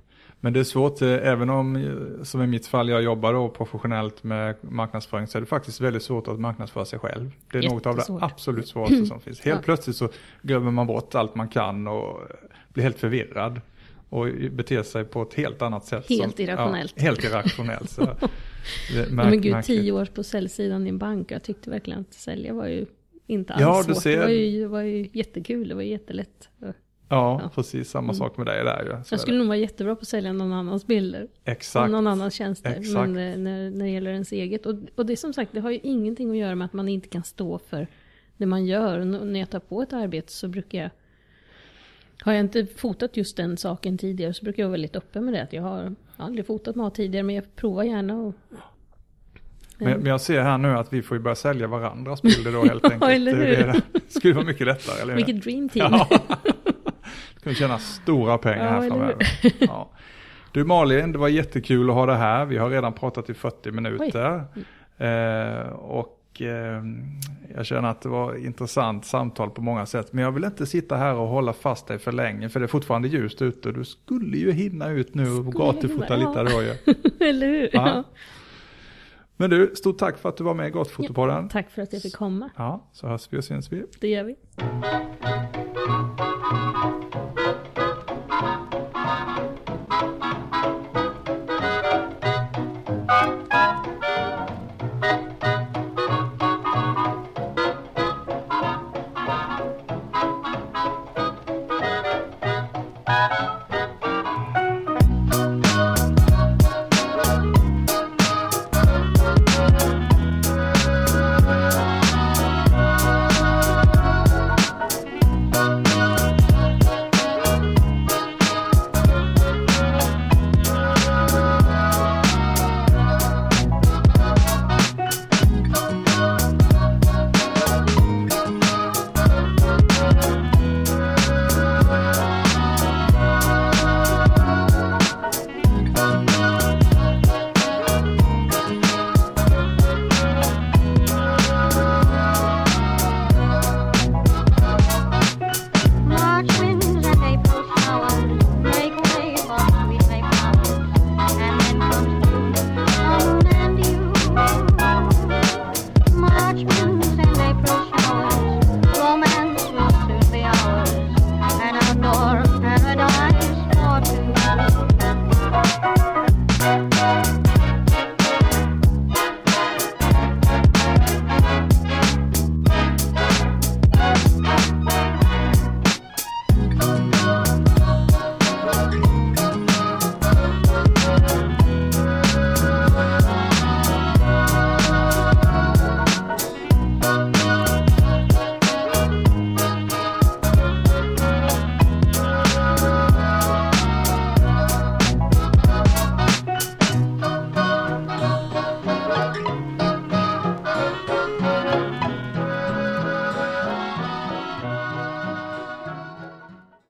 [0.44, 3.50] Men det är svårt, eh, även om eh, som i mitt fall jag jobbar då
[3.50, 7.32] professionellt med marknadsföring så är det faktiskt väldigt svårt att marknadsföra sig själv.
[7.52, 8.24] Det är något av det Jättesvårt.
[8.24, 9.42] absolut svåraste som finns.
[9.42, 9.64] Helt Ja.
[9.64, 10.10] plötsligt så
[10.42, 12.36] glömmer man bort allt man kan och eh,
[12.74, 13.62] blir helt förvirrad.
[14.10, 16.06] Och beter sig på ett helt annat sätt.
[16.10, 16.94] Helt som, irrationellt.
[16.96, 17.90] Ja, helt irrationellt.
[17.90, 18.02] Så,
[18.94, 19.66] märk- men gud, märkligt.
[19.80, 21.32] tio år på säljsidan i en bank.
[21.32, 22.86] Jag tyckte verkligen att sälja var ju
[23.28, 24.04] inte alls Ja, du svårt.
[24.04, 24.18] ser.
[24.18, 26.50] Det, var ju, var ju jättekul, det var jättelätt.
[26.60, 26.74] Ja,
[27.10, 27.50] Ja.
[27.56, 28.90] precis samma sak med dig där ju.
[29.12, 31.28] Jag skulle nog vara jättebra på att sälja någon annans bilder.
[31.46, 31.84] Exakt.
[31.86, 32.70] Och någon annans tjänster.
[32.80, 32.94] Exakt.
[33.10, 34.66] Men eh, när, när det gäller ens eget.
[34.66, 36.88] Och, och det är som sagt, det har ju ingenting att göra med att man
[36.88, 37.88] inte kan stå för
[38.38, 39.00] det man gör.
[39.00, 40.90] Och när jag tar på ett arbete så brukar jag
[42.24, 45.34] har jag inte fotat just den saken tidigare så brukar jag vara väldigt öppen med
[45.34, 45.44] det.
[45.44, 48.18] Att jag har aldrig fotat mat tidigare men jag provar gärna.
[48.22, 48.34] Och,
[49.82, 52.64] Men, men jag ser här nu att vi får ju börja sälja varandras bilder då
[52.66, 53.04] helt enkelt.
[53.12, 53.66] eller hur?
[53.94, 55.02] Det skulle vara mycket lättare.
[55.02, 55.94] Eller vilket dream team.
[55.94, 56.08] Ja.
[57.40, 59.16] Skulle tjäna stora pengar Ja, här framöver.
[59.60, 59.92] Ja.
[60.52, 62.46] Du Malin, det var jättekul att ha det här.
[62.46, 64.44] Vi har redan pratat i 40 minuter.
[64.98, 66.84] Eh, och eh,
[67.56, 70.14] jag känner att det var intressant samtal på många sätt.
[70.14, 72.50] Men jag vill inte sitta här och hålla fast dig för länge.
[72.50, 73.72] För det är fortfarande ljust ute.
[73.72, 76.76] Du skulle ju hinna ut nu och gatufota lite då ju.
[77.28, 77.70] eller hur?
[77.74, 78.04] Ja.
[79.42, 81.44] Men du, stort tack för att du var med i Gatufotopodden.
[81.44, 82.50] Ja, tack för att jag fick komma.
[82.56, 83.84] Ja, så hörs vi och syns vi.
[84.00, 84.36] Det gör vi.